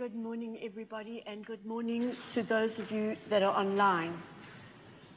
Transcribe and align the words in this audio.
Good 0.00 0.14
morning, 0.14 0.58
everybody, 0.62 1.22
and 1.26 1.44
good 1.44 1.66
morning 1.66 2.16
to 2.32 2.42
those 2.42 2.78
of 2.78 2.90
you 2.90 3.18
that 3.28 3.42
are 3.42 3.54
online. 3.54 4.14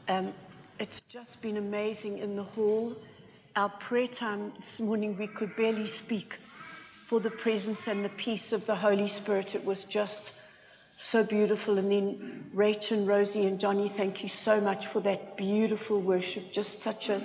Um, 0.09 0.33
it's 0.77 0.99
just 1.07 1.39
been 1.39 1.55
amazing 1.55 2.17
in 2.17 2.35
the 2.35 2.43
hall. 2.43 2.93
Our 3.55 3.69
prayer 3.69 4.09
time 4.09 4.51
this 4.59 4.81
morning, 4.81 5.17
we 5.17 5.27
could 5.27 5.55
barely 5.55 5.87
speak 5.87 6.37
for 7.07 7.21
the 7.21 7.29
presence 7.29 7.87
and 7.87 8.03
the 8.03 8.09
peace 8.09 8.51
of 8.51 8.65
the 8.65 8.75
Holy 8.75 9.07
Spirit. 9.07 9.55
It 9.55 9.63
was 9.63 9.85
just 9.85 10.33
so 10.99 11.23
beautiful. 11.23 11.77
And 11.77 11.89
then 11.89 12.51
Rach 12.53 12.91
and 12.91 13.07
Rosie 13.07 13.45
and 13.45 13.61
Johnny, 13.61 13.89
thank 13.95 14.21
you 14.21 14.27
so 14.27 14.59
much 14.59 14.87
for 14.87 14.99
that 15.03 15.37
beautiful 15.37 16.01
worship. 16.01 16.51
Just 16.51 16.83
such 16.83 17.07
a 17.07 17.23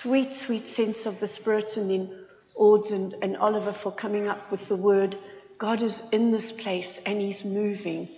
sweet, 0.00 0.34
sweet 0.34 0.68
sense 0.68 1.04
of 1.04 1.20
the 1.20 1.28
Spirit. 1.28 1.76
And 1.76 1.90
then 1.90 2.18
Ords 2.54 2.92
and, 2.92 3.14
and 3.20 3.36
Oliver 3.36 3.76
for 3.82 3.92
coming 3.92 4.26
up 4.26 4.50
with 4.50 4.66
the 4.68 4.76
word. 4.76 5.18
God 5.62 5.80
is 5.80 6.02
in 6.10 6.32
this 6.32 6.50
place 6.50 6.98
and 7.06 7.20
He's 7.20 7.44
moving. 7.44 8.08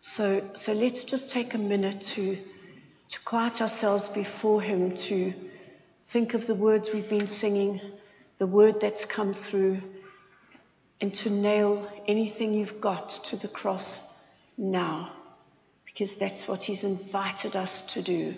So, 0.00 0.48
so 0.54 0.72
let's 0.72 1.02
just 1.02 1.28
take 1.28 1.54
a 1.54 1.58
minute 1.58 2.02
to, 2.14 2.36
to 2.36 3.20
quiet 3.24 3.60
ourselves 3.60 4.06
before 4.06 4.62
Him, 4.62 4.96
to 5.08 5.34
think 6.12 6.34
of 6.34 6.46
the 6.46 6.54
words 6.54 6.90
we've 6.94 7.08
been 7.08 7.26
singing, 7.26 7.80
the 8.38 8.46
word 8.46 8.76
that's 8.80 9.04
come 9.04 9.34
through, 9.34 9.82
and 11.00 11.12
to 11.14 11.30
nail 11.30 11.90
anything 12.06 12.54
you've 12.54 12.80
got 12.80 13.24
to 13.24 13.36
the 13.36 13.48
cross 13.48 13.98
now, 14.56 15.12
because 15.84 16.14
that's 16.14 16.46
what 16.46 16.62
He's 16.62 16.84
invited 16.84 17.56
us 17.56 17.82
to 17.88 18.02
do. 18.02 18.36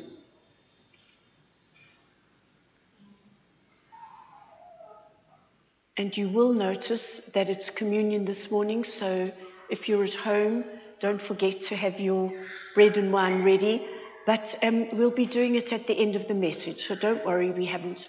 And 5.97 6.17
you 6.17 6.29
will 6.29 6.53
notice 6.55 7.21
that 7.35 7.51
it's 7.51 7.69
communion 7.69 8.25
this 8.25 8.51
morning, 8.51 8.85
so 8.85 9.31
if 9.69 9.89
you're 9.89 10.05
at 10.05 10.15
home, 10.15 10.65
don't 11.01 11.21
forget 11.21 11.63
to 11.65 11.77
have 11.77 12.01
your 12.01 12.33
bread 12.75 12.97
and 12.97 13.13
wine 13.13 13.45
ready. 13.45 13.87
But 14.25 14.55
um, 14.63 14.97
we'll 14.97 15.11
be 15.11 15.27
doing 15.27 15.57
it 15.57 15.73
at 15.73 15.87
the 15.87 15.95
end 15.95 16.17
of 16.17 16.29
the 16.29 16.35
message, 16.35 16.87
so 16.87 16.95
don't 16.95 17.25
worry, 17.27 17.51
we 17.51 17.67
haven't 17.67 18.09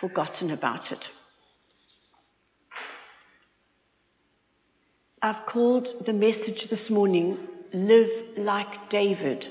forgotten 0.00 0.50
about 0.50 0.92
it. 0.92 1.08
I've 5.22 5.46
called 5.46 6.04
the 6.04 6.12
message 6.12 6.66
this 6.68 6.90
morning, 6.90 7.38
Live 7.72 8.36
Like 8.36 8.90
David. 8.90 9.48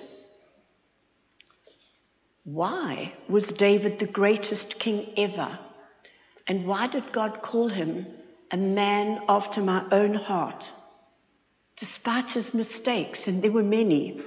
Why 2.43 3.13
was 3.27 3.47
David 3.47 3.97
the 3.97 4.05
greatest 4.05 4.77
king 4.77 5.13
ever? 5.17 5.57
And 6.47 6.65
why 6.65 6.87
did 6.87 7.11
God 7.11 7.41
call 7.41 7.69
him 7.69 8.05
a 8.51 8.57
man 8.57 9.21
after 9.29 9.61
my 9.61 9.85
own 9.91 10.13
heart? 10.13 10.71
Despite 11.77 12.29
his 12.29 12.53
mistakes, 12.53 13.27
and 13.27 13.41
there 13.41 13.51
were 13.51 13.63
many, 13.63 14.21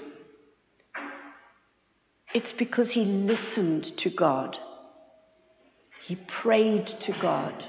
it's 2.34 2.53
because 2.53 2.91
he 2.91 3.05
listened 3.05 3.97
to 3.98 4.11
God. 4.11 4.58
He 6.06 6.17
prayed 6.17 6.86
to 6.86 7.12
God. 7.12 7.64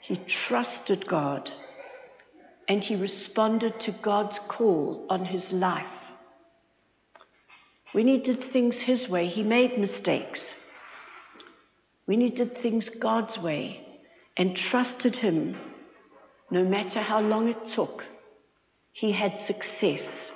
He 0.00 0.16
trusted 0.16 1.06
God. 1.06 1.50
And 2.68 2.84
he 2.84 2.96
responded 2.96 3.80
to 3.80 3.92
God's 3.92 4.38
call 4.48 5.06
on 5.08 5.24
his 5.24 5.52
life. 5.52 5.86
When 7.92 8.06
he 8.06 8.18
did 8.18 8.52
things 8.52 8.76
his 8.76 9.08
way, 9.08 9.28
he 9.28 9.42
made 9.42 9.78
mistakes. 9.78 10.44
When 12.08 12.22
he 12.22 12.30
did 12.30 12.62
things 12.62 12.88
God's 12.88 13.36
way 13.36 13.86
and 14.34 14.56
trusted 14.56 15.14
Him, 15.14 15.58
no 16.50 16.64
matter 16.64 17.02
how 17.02 17.20
long 17.20 17.48
it 17.48 17.68
took, 17.68 18.02
he 18.92 19.12
had 19.12 19.36
success. 19.36 20.30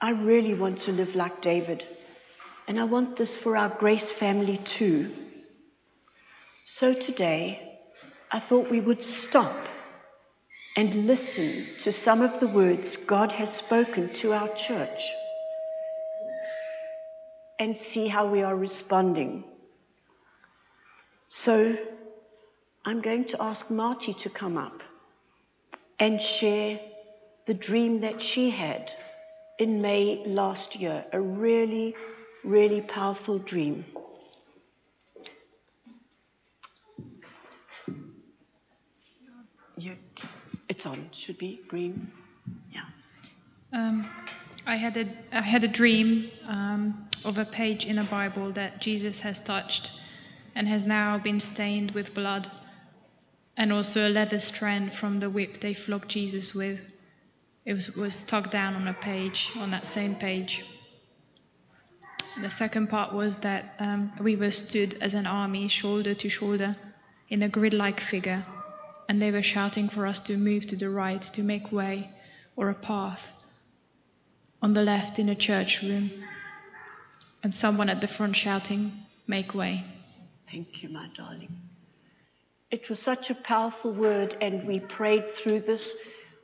I 0.00 0.10
really 0.10 0.54
want 0.54 0.78
to 0.82 0.92
live 0.92 1.16
like 1.16 1.42
David, 1.42 1.82
and 2.68 2.78
I 2.78 2.84
want 2.84 3.16
this 3.16 3.36
for 3.36 3.56
our 3.56 3.70
grace 3.70 4.08
family 4.08 4.58
too. 4.58 5.12
So 6.64 6.94
today, 6.94 7.80
I 8.30 8.38
thought 8.38 8.70
we 8.70 8.80
would 8.80 9.02
stop 9.02 9.66
and 10.76 11.08
listen 11.08 11.66
to 11.80 11.90
some 11.90 12.22
of 12.22 12.38
the 12.38 12.46
words 12.46 12.96
God 12.96 13.32
has 13.32 13.52
spoken 13.52 14.12
to 14.12 14.34
our 14.34 14.54
church 14.54 15.02
and 17.60 17.78
see 17.78 18.08
how 18.08 18.26
we 18.26 18.42
are 18.42 18.56
responding. 18.56 19.44
So 21.28 21.76
I'm 22.84 23.00
going 23.02 23.26
to 23.26 23.42
ask 23.42 23.70
Marty 23.70 24.14
to 24.14 24.30
come 24.30 24.56
up 24.56 24.82
and 26.00 26.20
share 26.20 26.80
the 27.46 27.54
dream 27.54 28.00
that 28.00 28.20
she 28.20 28.50
had 28.50 28.90
in 29.58 29.82
May 29.82 30.24
last 30.26 30.74
year, 30.74 31.04
a 31.12 31.20
really, 31.20 31.94
really 32.42 32.80
powerful 32.80 33.38
dream. 33.38 33.84
It's 40.70 40.86
on, 40.86 41.10
should 41.12 41.36
be 41.36 41.60
green. 41.68 42.10
Yeah. 42.72 42.80
Um, 43.74 44.08
I 44.66 44.76
had 44.76 44.96
a 44.96 45.06
I 45.32 45.40
had 45.40 45.64
a 45.64 45.68
dream 45.68 46.30
um, 46.46 47.08
of 47.24 47.38
a 47.38 47.44
page 47.44 47.86
in 47.86 47.98
a 47.98 48.04
Bible 48.04 48.52
that 48.52 48.80
Jesus 48.80 49.20
has 49.20 49.40
touched 49.40 49.90
and 50.54 50.68
has 50.68 50.84
now 50.84 51.18
been 51.18 51.40
stained 51.40 51.92
with 51.92 52.14
blood, 52.14 52.50
and 53.56 53.72
also 53.72 54.06
a 54.06 54.10
leather 54.10 54.40
strand 54.40 54.92
from 54.92 55.20
the 55.20 55.30
whip 55.30 55.60
they 55.60 55.72
flogged 55.72 56.08
Jesus 56.08 56.54
with. 56.54 56.80
It 57.64 57.74
was, 57.74 57.94
was 57.96 58.22
tucked 58.22 58.50
down 58.50 58.74
on 58.74 58.88
a 58.88 58.94
page, 58.94 59.50
on 59.56 59.70
that 59.70 59.86
same 59.86 60.14
page. 60.16 60.64
The 62.40 62.50
second 62.50 62.88
part 62.88 63.12
was 63.12 63.36
that 63.36 63.74
um, 63.78 64.12
we 64.20 64.36
were 64.36 64.50
stood 64.50 64.98
as 65.00 65.14
an 65.14 65.26
army, 65.26 65.68
shoulder 65.68 66.14
to 66.14 66.28
shoulder, 66.28 66.76
in 67.28 67.42
a 67.42 67.48
grid 67.48 67.74
like 67.74 68.00
figure, 68.00 68.44
and 69.08 69.22
they 69.22 69.30
were 69.30 69.42
shouting 69.42 69.88
for 69.88 70.06
us 70.06 70.20
to 70.20 70.36
move 70.36 70.66
to 70.66 70.76
the 70.76 70.90
right, 70.90 71.22
to 71.22 71.42
make 71.42 71.70
way, 71.70 72.10
or 72.56 72.70
a 72.70 72.74
path 72.74 73.22
on 74.62 74.74
the 74.74 74.82
left 74.82 75.18
in 75.18 75.28
a 75.28 75.34
church 75.34 75.82
room, 75.82 76.10
and 77.42 77.54
someone 77.54 77.88
at 77.88 78.00
the 78.00 78.08
front 78.08 78.36
shouting, 78.36 78.92
Make 79.26 79.54
way. 79.54 79.84
Thank 80.50 80.82
you, 80.82 80.88
my 80.88 81.06
darling. 81.16 81.56
It 82.72 82.88
was 82.90 82.98
such 82.98 83.30
a 83.30 83.34
powerful 83.34 83.92
word, 83.92 84.36
and 84.40 84.66
we 84.66 84.80
prayed 84.80 85.36
through 85.36 85.60
this. 85.60 85.94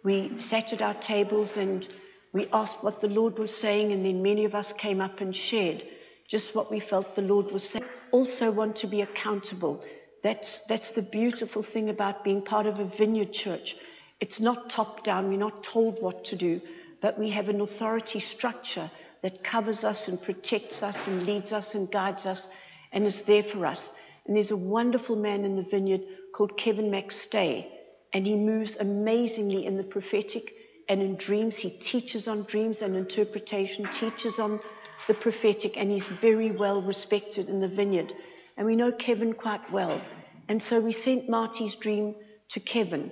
We 0.05 0.41
sat 0.41 0.73
at 0.73 0.83
our 0.83 0.95
tables 0.95 1.57
and 1.57 1.89
we 2.33 2.49
asked 2.53 2.85
what 2.85 3.01
the 3.01 3.09
Lord 3.09 3.39
was 3.39 3.55
saying, 3.55 3.93
and 3.93 4.05
then 4.05 4.23
many 4.23 4.45
of 4.45 4.55
us 4.55 4.73
came 4.79 5.01
up 5.01 5.21
and 5.21 5.35
shared 5.35 5.83
just 6.29 6.55
what 6.55 6.71
we 6.71 6.81
felt 6.81 7.17
the 7.17 7.23
Lord 7.23 7.51
was 7.51 7.69
saying. 7.69 7.85
Also, 8.13 8.51
want 8.51 8.77
to 8.77 8.87
be 8.87 9.01
accountable. 9.01 9.83
That's, 10.23 10.61
that's 10.69 10.93
the 10.93 11.03
beautiful 11.03 11.63
thing 11.63 11.89
about 11.91 12.25
being 12.25 12.43
part 12.43 12.67
of 12.67 12.79
a 12.79 12.85
vineyard 12.85 13.33
church. 13.33 13.77
It's 14.21 14.41
not 14.41 14.71
top 14.71 15.05
down, 15.05 15.29
we're 15.29 15.39
not 15.39 15.63
told 15.63 16.01
what 16.01 16.25
to 16.27 16.37
do 16.37 16.61
but 17.01 17.19
we 17.19 17.31
have 17.31 17.49
an 17.49 17.61
authority 17.61 18.21
structure 18.21 18.91
that 19.23 19.45
covers 19.45 19.85
us 19.85 20.09
and 20.09 20.23
protects 20.23 20.83
us 20.83 20.97
and 21.07 21.27
leads 21.27 21.53
us 21.53 21.75
and 21.75 21.91
guides 21.91 22.27
us 22.27 22.47
and 22.93 23.07
is 23.07 23.23
there 23.23 23.43
for 23.43 23.67
us. 23.67 23.91
And 24.27 24.37
there's 24.37 24.51
a 24.51 24.57
wonderful 24.57 25.17
man 25.17 25.45
in 25.45 25.57
the 25.57 25.63
vineyard 25.63 26.03
called 26.35 26.57
Kevin 26.57 26.91
McStay, 26.91 27.67
and 28.13 28.27
he 28.27 28.35
moves 28.35 28.77
amazingly 28.79 29.67
in 29.67 29.77
the 29.77 29.85
prophetic 29.85 30.53
and 30.89 31.03
in 31.03 31.17
dreams. 31.17 31.57
He 31.57 31.71
teaches 31.71 32.29
on 32.29 32.45
dreams 32.45 32.83
and 32.83 32.97
interpretation, 32.97 33.89
teaches 33.93 34.39
on 34.39 34.61
the 35.09 35.15
prophetic, 35.15 35.77
and 35.77 35.91
he's 35.91 36.07
very 36.07 36.51
well 36.51 36.83
respected 36.83 37.49
in 37.49 37.61
the 37.61 37.69
vineyard. 37.69 38.13
And 38.57 38.67
we 38.67 38.77
know 38.77 38.93
Kevin 38.93 39.33
quite 39.33 39.71
well. 39.73 40.01
And 40.49 40.63
so 40.63 40.81
we 40.81 40.93
sent 40.93 41.29
Marty's 41.29 41.75
dream 41.75 42.15
to 42.51 42.61
Kevin. 42.61 43.11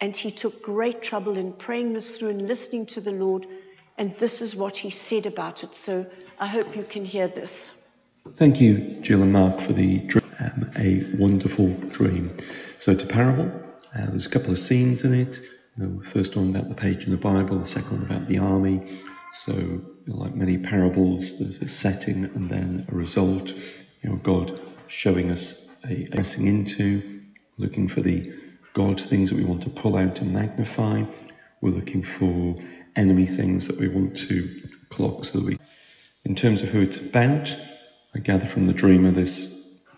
And 0.00 0.16
he 0.16 0.30
took 0.30 0.62
great 0.62 1.02
trouble 1.02 1.36
in 1.36 1.52
praying 1.52 1.92
this 1.92 2.16
through 2.16 2.30
and 2.30 2.48
listening 2.48 2.86
to 2.86 3.00
the 3.00 3.10
Lord. 3.10 3.46
And 3.98 4.14
this 4.18 4.40
is 4.40 4.56
what 4.56 4.76
he 4.76 4.90
said 4.90 5.26
about 5.26 5.62
it. 5.62 5.76
So 5.76 6.06
I 6.38 6.46
hope 6.46 6.74
you 6.74 6.84
can 6.84 7.04
hear 7.04 7.28
this. 7.28 7.70
Thank 8.34 8.60
you, 8.60 8.78
Gill 9.02 9.22
and 9.22 9.32
Mark, 9.32 9.60
for 9.66 9.72
the 9.72 9.98
dream. 9.98 10.20
Um, 10.38 10.70
a 10.76 11.04
wonderful 11.18 11.68
dream. 11.90 12.34
So 12.78 12.92
it's 12.92 13.02
a 13.02 13.06
parable. 13.06 13.52
Uh, 13.94 14.06
there's 14.06 14.24
a 14.24 14.30
couple 14.30 14.50
of 14.50 14.58
scenes 14.58 15.04
in 15.04 15.12
it. 15.12 15.38
Know, 15.76 16.02
first 16.12 16.36
one 16.36 16.50
about 16.50 16.68
the 16.68 16.74
page 16.74 17.04
in 17.04 17.10
the 17.10 17.16
Bible, 17.16 17.58
the 17.58 17.66
second 17.66 18.02
one 18.02 18.10
about 18.10 18.28
the 18.28 18.38
army. 18.38 19.00
So, 19.44 19.80
like 20.06 20.34
many 20.34 20.58
parables, 20.58 21.38
there's 21.38 21.58
a 21.58 21.68
setting 21.68 22.24
and 22.24 22.50
then 22.50 22.86
a 22.90 22.94
result. 22.94 23.48
You 24.02 24.10
know, 24.10 24.16
God 24.16 24.60
showing 24.88 25.30
us 25.30 25.54
a 25.88 26.06
pressing 26.08 26.46
into, 26.46 27.22
looking 27.56 27.88
for 27.88 28.02
the 28.02 28.30
God 28.74 29.00
things 29.00 29.30
that 29.30 29.36
we 29.36 29.44
want 29.44 29.62
to 29.62 29.70
pull 29.70 29.96
out 29.96 30.20
and 30.20 30.32
magnify. 30.32 31.04
We're 31.60 31.70
looking 31.70 32.02
for 32.02 32.56
enemy 32.96 33.26
things 33.26 33.66
that 33.66 33.78
we 33.78 33.88
want 33.88 34.16
to 34.28 34.62
clock 34.90 35.24
so 35.24 35.38
that 35.38 35.44
we. 35.44 35.58
In 36.24 36.34
terms 36.34 36.62
of 36.62 36.68
who 36.68 36.80
it's 36.80 36.98
about, 36.98 37.56
I 38.14 38.18
gather 38.18 38.46
from 38.46 38.66
the 38.66 38.72
dreamer 38.72 39.10
this 39.10 39.46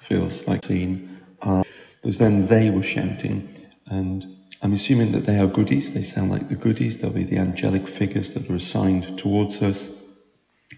feels 0.09 0.47
like 0.47 0.65
scene. 0.65 1.21
Uh, 1.41 1.65
there's 2.03 2.19
then 2.19 2.47
they 2.47 2.71
were 2.71 2.83
shouting, 2.83 3.67
and 3.87 4.37
I'm 4.63 4.73
assuming 4.73 5.13
that 5.13 5.27
they 5.27 5.39
are 5.39 5.47
goodies. 5.47 5.93
They 5.93 6.03
sound 6.03 6.31
like 6.31 6.49
the 6.49 6.57
goodies. 6.57 6.99
They'll 6.99 7.11
be 7.11 7.25
the 7.25 7.39
angelic 7.39 7.89
figures 7.89 8.33
that 8.35 8.49
are 8.51 8.57
assigned 8.57 9.19
towards 9.19 9.61
us, 9.63 9.89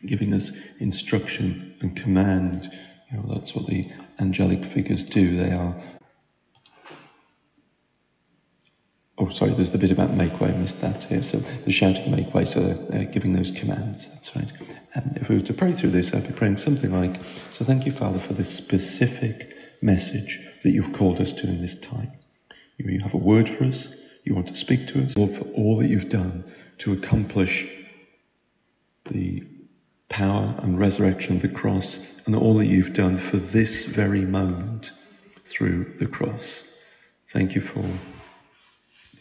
giving 0.07 0.35
us 0.35 0.51
instruction 0.81 1.77
and 1.81 1.97
command. 1.97 2.71
You 3.11 3.19
know, 3.19 3.35
that's 3.35 3.55
what 3.55 3.67
the 3.67 3.91
angelic 4.19 4.73
figures 4.73 5.03
do. 5.03 5.37
They 5.37 5.53
are. 5.53 5.75
Oh, 9.17 9.29
sorry, 9.29 9.55
there's 9.55 9.71
the 9.71 9.79
bit 9.79 9.93
about 9.93 10.15
make 10.15 10.41
way. 10.41 10.49
I 10.49 10.57
missed 10.57 10.81
that 10.81 11.05
here. 11.05 11.23
So 11.23 11.43
the 11.65 11.71
shouting 11.71 12.11
make 12.11 12.35
way, 12.35 12.45
so 12.45 12.61
they're, 12.61 12.75
they're 12.75 13.05
giving 13.05 13.33
those 13.33 13.53
commands. 13.53 14.09
That's 14.09 14.35
right. 14.35 14.51
And 14.95 15.17
if 15.17 15.29
we 15.29 15.37
were 15.37 15.43
to 15.43 15.55
pray 15.55 15.73
through 15.73 15.91
this, 15.91 16.13
I'd 16.13 16.27
be 16.27 16.33
praying 16.33 16.57
something 16.57 16.91
like 16.93 17.21
So 17.53 17.65
thank 17.65 17.87
you, 17.87 17.93
Father, 17.93 18.19
for 18.21 18.33
this 18.35 18.53
specific 18.53 19.55
message 19.83 20.41
that 20.65 20.71
you've 20.71 20.93
called 20.93 21.21
us 21.21 21.33
to 21.33 21.47
in 21.47 21.61
this 21.61 21.77
time. 21.77 22.11
You 22.79 23.01
have 23.03 23.15
a 23.15 23.19
word 23.19 23.49
for 23.49 23.65
us. 23.65 23.89
You 24.25 24.35
want 24.35 24.49
to 24.49 24.57
speak 24.57 24.89
to 24.89 25.05
us. 25.05 25.17
Lord, 25.17 25.35
for 25.35 25.45
all 25.51 25.79
that 25.79 25.89
you've 25.89 26.09
done 26.09 26.45
to 26.79 26.93
accomplish 26.93 27.67
the 29.11 29.45
power 30.09 30.55
and 30.59 30.79
resurrection 30.79 31.37
of 31.37 31.43
the 31.43 31.49
cross 31.49 31.99
and 32.27 32.35
all 32.35 32.57
that 32.59 32.67
you've 32.67 32.95
done 32.95 33.19
for 33.31 33.37
this 33.37 33.85
very 33.85 34.23
moment 34.23 34.91
through 35.47 35.95
the 35.99 36.07
cross. 36.07 36.63
Thank 37.33 37.55
you 37.55 37.61
for 37.61 37.85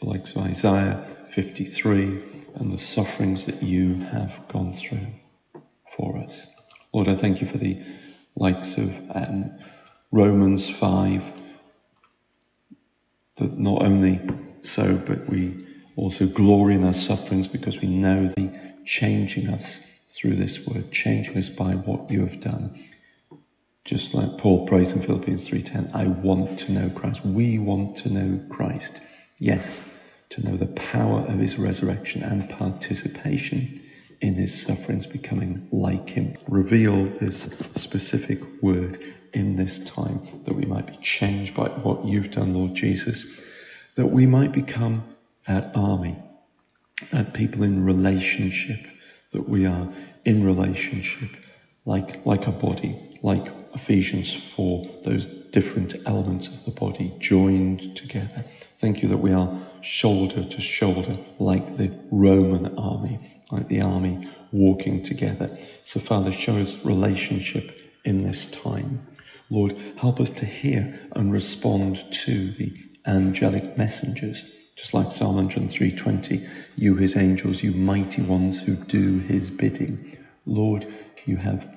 likes 0.06 0.32
of 0.32 0.44
Isaiah 0.44 1.06
53 1.34 2.24
and 2.56 2.72
the 2.72 2.78
sufferings 2.78 3.46
that 3.46 3.64
you 3.64 3.96
have 3.96 4.32
gone 4.52 4.74
through 4.74 5.08
for 5.98 6.18
us. 6.18 6.48
Lord, 6.94 7.08
I 7.08 7.16
thank 7.16 7.42
you 7.42 7.50
for 7.50 7.58
the 7.58 7.82
likes 8.36 8.78
of 8.78 8.90
um, 9.14 9.52
Romans 10.12 10.70
5 10.70 11.24
that 13.38 13.58
not 13.58 13.84
only 13.84 14.22
so, 14.62 14.96
but 14.96 15.28
we 15.30 15.66
also 15.96 16.28
glory 16.28 16.76
in 16.76 16.84
our 16.84 16.94
sufferings 16.94 17.48
because 17.48 17.80
we 17.82 17.88
know 17.88 18.32
the 18.36 18.52
changing 18.86 19.48
us 19.50 19.80
through 20.16 20.36
this 20.36 20.66
word, 20.68 20.92
changing 20.92 21.38
us 21.38 21.50
by 21.50 21.74
what 21.74 22.10
you 22.12 22.26
have 22.26 22.40
done. 22.40 22.78
Just 23.86 24.14
like 24.14 24.38
Paul 24.38 24.68
prays 24.68 24.92
in 24.92 25.02
Philippians 25.02 25.48
3:10, 25.48 25.92
I 25.94 26.08
want 26.08 26.60
to 26.60 26.72
know 26.72 26.90
Christ. 26.90 27.26
We 27.26 27.60
want 27.60 27.98
to 27.98 28.10
know 28.10 28.40
Christ. 28.50 29.02
Yes, 29.40 29.82
to 30.33 30.50
know 30.50 30.57
the 30.57 30.68
power 30.68 31.21
of 31.21 31.38
his 31.39 31.57
resurrection 31.57 32.24
and 32.24 32.50
participation 32.50 33.81
in 34.21 34.33
his 34.33 34.63
sufferings, 34.63 35.06
becoming 35.06 35.68
like 35.71 36.09
him. 36.09 36.35
Reveal 36.47 37.06
this 37.19 37.50
specific 37.74 38.39
word 38.63 38.97
in 39.33 39.57
this 39.57 39.80
time, 39.80 40.41
that 40.45 40.56
we 40.56 40.65
might 40.65 40.88
be 40.88 40.97
changed 41.01 41.53
by 41.53 41.68
what 41.68 42.06
you've 42.06 42.31
done, 42.31 42.53
Lord 42.53 42.74
Jesus, 42.74 43.25
that 43.95 44.07
we 44.07 44.25
might 44.25 44.51
become 44.51 45.03
that 45.47 45.71
army, 45.75 46.18
that 47.12 47.33
people 47.33 47.63
in 47.63 47.85
relationship, 47.85 48.80
that 49.33 49.47
we 49.47 49.65
are 49.65 49.91
in 50.25 50.44
relationship, 50.44 51.30
like, 51.85 52.25
like 52.25 52.47
a 52.47 52.51
body, 52.51 53.19
like 53.21 53.45
Ephesians 53.75 54.33
4, 54.56 55.01
those 55.03 55.25
different 55.51 55.95
elements 56.06 56.47
of 56.47 56.63
the 56.65 56.71
body 56.71 57.15
joined 57.19 57.95
together. 57.95 58.45
Thank 58.77 59.03
you 59.03 59.09
that 59.09 59.18
we 59.18 59.33
are 59.33 59.68
shoulder 59.83 60.44
to 60.44 60.62
shoulder, 60.62 61.18
like 61.39 61.77
the 61.77 61.91
Roman 62.12 62.77
army, 62.77 63.19
like 63.51 63.68
the 63.68 63.81
army 63.81 64.30
walking 64.51 65.03
together. 65.03 65.57
So, 65.83 66.00
Father, 66.00 66.31
show 66.31 66.57
us 66.57 66.77
relationship 66.83 67.77
in 68.06 68.24
this 68.24 68.45
time. 68.47 69.06
Lord, 69.50 69.75
help 69.97 70.19
us 70.19 70.30
to 70.31 70.45
hear 70.45 71.00
and 71.15 71.31
respond 71.31 72.03
to 72.25 72.51
the 72.53 72.74
angelic 73.06 73.77
messengers. 73.77 74.45
Just 74.75 74.94
like 74.94 75.12
Psalm 75.12 75.35
103:20, 75.35 76.47
you 76.75 76.95
his 76.95 77.15
angels, 77.15 77.62
you 77.62 77.71
mighty 77.71 78.21
ones 78.24 78.59
who 78.59 78.75
do 78.75 79.19
his 79.19 79.50
bidding. 79.50 80.18
Lord, 80.45 80.88
you 81.25 81.38
have 81.38 81.68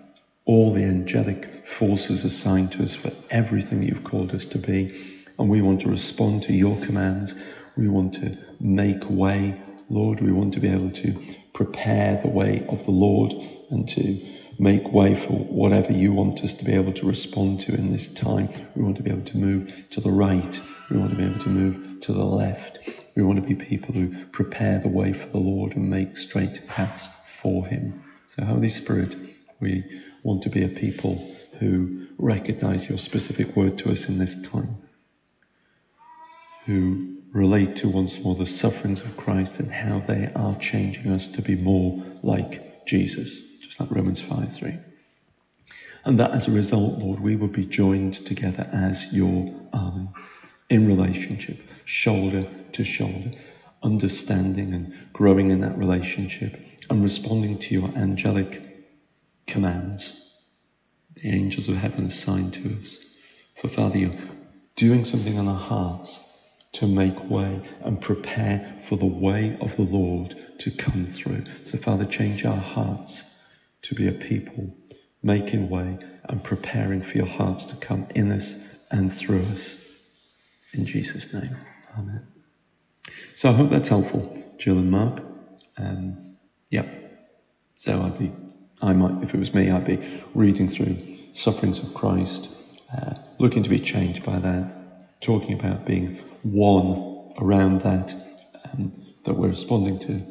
all 0.46 0.72
the 0.72 0.84
angelic 0.84 1.66
forces 1.68 2.24
assigned 2.24 2.72
to 2.72 2.84
us 2.84 2.94
for 2.94 3.12
everything 3.30 3.82
you've 3.82 4.04
called 4.04 4.34
us 4.34 4.44
to 4.46 4.58
be, 4.58 5.24
and 5.38 5.48
we 5.48 5.60
want 5.60 5.80
to 5.80 5.88
respond 5.88 6.42
to 6.44 6.52
your 6.52 6.76
commands. 6.86 7.34
We 7.76 7.88
want 7.88 8.14
to 8.14 8.36
make 8.58 9.08
way, 9.10 9.60
Lord. 9.90 10.20
We 10.20 10.32
want 10.32 10.54
to 10.54 10.60
be 10.60 10.68
able 10.68 10.90
to 10.92 11.36
prepare 11.52 12.20
the 12.22 12.28
way 12.28 12.66
of 12.68 12.84
the 12.84 12.90
Lord 12.90 13.32
and 13.70 13.88
to 13.90 14.36
make 14.58 14.90
way 14.92 15.14
for 15.26 15.34
whatever 15.34 15.92
you 15.92 16.12
want 16.12 16.40
us 16.42 16.54
to 16.54 16.64
be 16.64 16.72
able 16.72 16.92
to 16.94 17.06
respond 17.06 17.60
to 17.60 17.74
in 17.74 17.92
this 17.92 18.08
time. 18.08 18.48
We 18.74 18.82
want 18.82 18.96
to 18.96 19.02
be 19.02 19.10
able 19.10 19.26
to 19.26 19.36
move 19.36 19.72
to 19.90 20.00
the 20.00 20.10
right. 20.10 20.60
We 20.90 20.96
want 20.96 21.10
to 21.10 21.16
be 21.16 21.24
able 21.24 21.40
to 21.40 21.48
move 21.50 22.00
to 22.00 22.12
the 22.12 22.24
left. 22.24 22.78
We 23.14 23.22
want 23.22 23.42
to 23.42 23.46
be 23.46 23.54
people 23.54 23.94
who 23.94 24.26
prepare 24.26 24.78
the 24.78 24.88
way 24.88 25.12
for 25.12 25.26
the 25.26 25.38
Lord 25.38 25.76
and 25.76 25.90
make 25.90 26.16
straight 26.16 26.66
paths 26.66 27.08
for 27.42 27.66
Him. 27.66 28.02
So, 28.26 28.44
Holy 28.44 28.70
Spirit, 28.70 29.16
we 29.60 29.84
want 30.22 30.42
to 30.42 30.50
be 30.50 30.64
a 30.64 30.68
people 30.68 31.34
who 31.58 32.06
recognize 32.18 32.88
your 32.88 32.98
specific 32.98 33.54
word 33.56 33.78
to 33.78 33.90
us 33.90 34.06
in 34.06 34.18
this 34.18 34.34
time, 34.42 34.76
who 36.64 37.15
relate 37.36 37.76
to 37.76 37.88
once 37.88 38.18
more 38.20 38.34
the 38.34 38.46
sufferings 38.46 39.02
of 39.02 39.16
Christ 39.16 39.58
and 39.58 39.70
how 39.70 40.02
they 40.08 40.32
are 40.34 40.56
changing 40.56 41.12
us 41.12 41.26
to 41.28 41.42
be 41.42 41.54
more 41.54 42.02
like 42.22 42.86
Jesus 42.86 43.40
just 43.60 43.78
like 43.78 43.90
Romans 43.90 44.20
5 44.20 44.54
3. 44.54 44.78
And 46.04 46.18
that 46.18 46.30
as 46.30 46.48
a 46.48 46.52
result, 46.52 46.98
Lord, 46.98 47.20
we 47.20 47.36
would 47.36 47.52
be 47.52 47.66
joined 47.66 48.24
together 48.24 48.68
as 48.72 49.12
your 49.12 49.52
army 49.72 50.08
in 50.70 50.86
relationship, 50.86 51.60
shoulder 51.84 52.48
to 52.72 52.84
shoulder, 52.84 53.32
understanding 53.82 54.72
and 54.72 54.94
growing 55.12 55.50
in 55.50 55.60
that 55.60 55.76
relationship 55.76 56.58
and 56.88 57.02
responding 57.02 57.58
to 57.58 57.74
your 57.74 57.88
angelic 57.96 58.62
commands. 59.46 60.12
The 61.16 61.28
angels 61.28 61.68
of 61.68 61.76
heaven 61.76 62.06
assigned 62.06 62.54
to 62.54 62.78
us. 62.78 62.96
For 63.60 63.68
Father, 63.68 63.98
you're 63.98 64.18
doing 64.76 65.04
something 65.04 65.34
in 65.34 65.48
our 65.48 65.58
hearts 65.58 66.20
to 66.76 66.86
make 66.86 67.30
way 67.30 67.60
and 67.84 68.00
prepare 68.00 68.80
for 68.82 68.96
the 68.96 69.06
way 69.06 69.56
of 69.60 69.74
the 69.76 69.82
Lord 69.82 70.36
to 70.58 70.70
come 70.70 71.06
through. 71.06 71.44
So, 71.64 71.78
Father, 71.78 72.04
change 72.04 72.44
our 72.44 72.56
hearts 72.56 73.24
to 73.82 73.94
be 73.94 74.08
a 74.08 74.12
people 74.12 74.74
making 75.22 75.70
way 75.70 75.98
and 76.24 76.44
preparing 76.44 77.02
for 77.02 77.16
your 77.16 77.26
hearts 77.26 77.64
to 77.66 77.76
come 77.76 78.06
in 78.14 78.30
us 78.32 78.56
and 78.90 79.12
through 79.12 79.44
us. 79.46 79.76
In 80.74 80.84
Jesus' 80.84 81.32
name, 81.32 81.56
Amen. 81.98 82.26
So 83.36 83.50
I 83.50 83.54
hope 83.54 83.70
that's 83.70 83.88
helpful, 83.88 84.44
Gill 84.58 84.78
and 84.78 84.90
Mark. 84.90 85.22
Um, 85.78 86.36
yeah. 86.70 86.86
So 87.78 88.02
I'd 88.02 88.18
be, 88.18 88.32
I 88.82 88.92
might, 88.92 89.22
if 89.22 89.34
it 89.34 89.38
was 89.38 89.54
me, 89.54 89.70
I'd 89.70 89.86
be 89.86 90.22
reading 90.34 90.68
through 90.68 90.98
sufferings 91.32 91.78
of 91.78 91.94
Christ, 91.94 92.48
uh, 92.96 93.14
looking 93.38 93.62
to 93.62 93.70
be 93.70 93.78
changed 93.78 94.24
by 94.24 94.38
that, 94.40 95.20
talking 95.22 95.58
about 95.58 95.86
being 95.86 96.20
one 96.52 97.32
around 97.38 97.82
that, 97.82 98.14
um, 98.72 98.92
that 99.24 99.34
we're 99.34 99.48
responding 99.48 99.98
to. 100.00 100.22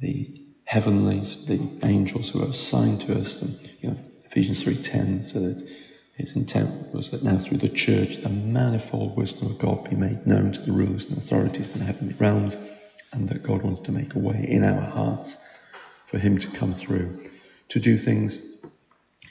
The 0.00 0.42
heavenlies, 0.64 1.36
the 1.46 1.60
angels 1.82 2.30
who 2.30 2.42
are 2.42 2.48
assigned 2.48 3.02
to 3.02 3.18
us, 3.18 3.38
and 3.40 3.58
you 3.80 3.90
know, 3.90 3.98
Ephesians 4.24 4.64
3.10, 4.64 5.32
so 5.32 5.40
that 5.40 5.68
his 6.16 6.34
intent 6.36 6.94
was 6.94 7.10
that 7.10 7.22
now 7.22 7.38
through 7.38 7.58
the 7.58 7.68
church 7.68 8.18
the 8.22 8.28
manifold 8.28 9.16
wisdom 9.16 9.50
of 9.50 9.58
God 9.58 9.88
be 9.88 9.96
made 9.96 10.26
known 10.26 10.52
to 10.52 10.60
the 10.62 10.72
rulers 10.72 11.04
and 11.04 11.18
authorities 11.18 11.70
in 11.70 11.80
the 11.80 11.84
heavenly 11.84 12.14
realms, 12.14 12.56
and 13.12 13.28
that 13.28 13.42
God 13.42 13.62
wants 13.62 13.80
to 13.82 13.92
make 13.92 14.14
a 14.14 14.18
way 14.18 14.46
in 14.48 14.64
our 14.64 14.80
hearts 14.80 15.36
for 16.06 16.18
him 16.18 16.38
to 16.38 16.48
come 16.52 16.74
through, 16.74 17.30
to 17.70 17.80
do 17.80 17.98
things 17.98 18.38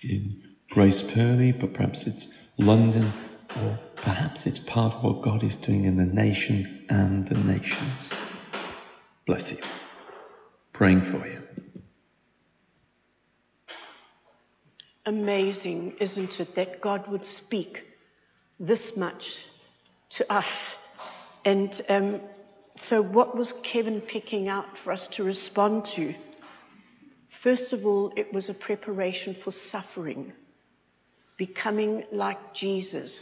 in 0.03 0.41
Grace 0.69 1.01
Purley, 1.01 1.51
but 1.51 1.73
perhaps 1.73 2.03
it's 2.03 2.29
London, 2.57 3.13
or 3.57 3.79
perhaps 4.01 4.45
it's 4.45 4.59
part 4.59 4.93
of 4.95 5.03
what 5.03 5.21
God 5.21 5.43
is 5.43 5.55
doing 5.55 5.85
in 5.85 5.97
the 5.97 6.05
nation 6.05 6.85
and 6.89 7.27
the 7.27 7.35
nations. 7.35 8.09
Bless 9.25 9.51
you 9.51 9.57
praying 10.81 11.05
for 11.05 11.27
you. 11.27 11.39
Amazing, 15.05 15.93
isn't 15.99 16.39
it, 16.39 16.55
that 16.55 16.81
God 16.81 17.07
would 17.07 17.23
speak 17.23 17.83
this 18.59 18.97
much 18.97 19.37
to 20.09 20.33
us? 20.33 20.49
And 21.45 21.79
um, 21.87 22.19
so, 22.77 22.99
what 22.99 23.37
was 23.37 23.53
Kevin 23.61 24.01
picking 24.01 24.47
out 24.47 24.75
for 24.83 24.91
us 24.91 25.07
to 25.09 25.23
respond 25.23 25.85
to? 25.85 26.15
First 27.43 27.73
of 27.73 27.85
all, 27.85 28.11
it 28.17 28.33
was 28.33 28.49
a 28.49 28.55
preparation 28.55 29.35
for 29.43 29.51
suffering, 29.51 30.33
becoming 31.37 32.05
like 32.11 32.55
Jesus. 32.55 33.21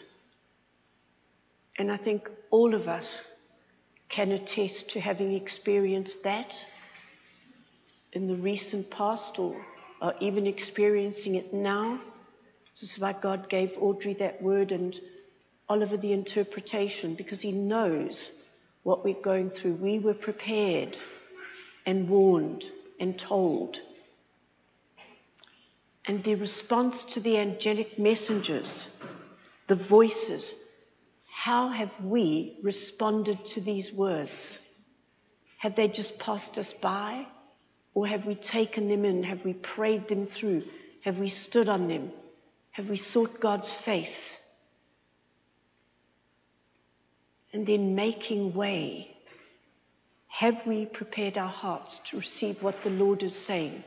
And 1.79 1.91
I 1.91 1.97
think 1.97 2.29
all 2.51 2.75
of 2.75 2.87
us 2.89 3.21
can 4.09 4.31
attest 4.31 4.89
to 4.89 4.99
having 4.99 5.33
experienced 5.33 6.21
that 6.23 6.53
in 8.11 8.27
the 8.27 8.35
recent 8.35 8.91
past 8.91 9.39
or 9.39 9.55
even 10.19 10.45
experiencing 10.45 11.35
it 11.35 11.53
now. 11.53 12.01
This 12.81 12.91
is 12.91 12.99
why 12.99 13.13
God 13.13 13.49
gave 13.49 13.71
Audrey 13.79 14.13
that 14.15 14.41
word 14.41 14.73
and 14.73 14.93
Oliver 15.69 15.95
the 15.95 16.11
interpretation, 16.11 17.15
because 17.15 17.39
he 17.39 17.51
knows 17.51 18.29
what 18.83 19.05
we're 19.05 19.21
going 19.21 19.49
through. 19.49 19.75
We 19.75 19.99
were 19.99 20.13
prepared 20.13 20.97
and 21.85 22.09
warned 22.09 22.65
and 22.99 23.17
told. 23.17 23.79
And 26.05 26.23
the 26.23 26.35
response 26.35 27.05
to 27.05 27.19
the 27.19 27.37
angelic 27.37 27.99
messengers, 27.99 28.85
the 29.67 29.75
voices, 29.75 30.51
how 31.39 31.69
have 31.69 31.91
we 32.03 32.57
responded 32.63 33.45
to 33.45 33.61
these 33.61 33.93
words? 33.93 34.29
Have 35.59 35.73
they 35.73 35.87
just 35.87 36.19
passed 36.19 36.57
us 36.57 36.73
by? 36.81 37.25
Or 37.93 38.05
have 38.05 38.25
we 38.25 38.35
taken 38.35 38.89
them 38.89 39.05
in? 39.05 39.23
Have 39.23 39.45
we 39.45 39.53
prayed 39.53 40.09
them 40.09 40.27
through? 40.27 40.63
Have 41.05 41.17
we 41.17 41.29
stood 41.29 41.69
on 41.69 41.87
them? 41.87 42.11
Have 42.71 42.89
we 42.89 42.97
sought 42.97 43.39
God's 43.39 43.71
face? 43.71 44.35
And 47.53 47.65
then 47.65 47.95
making 47.95 48.53
way. 48.53 49.15
Have 50.27 50.67
we 50.67 50.87
prepared 50.87 51.37
our 51.37 51.47
hearts 51.47 52.01
to 52.09 52.17
receive 52.17 52.61
what 52.61 52.83
the 52.83 52.89
Lord 52.89 53.23
is 53.23 53.33
saying? 53.33 53.81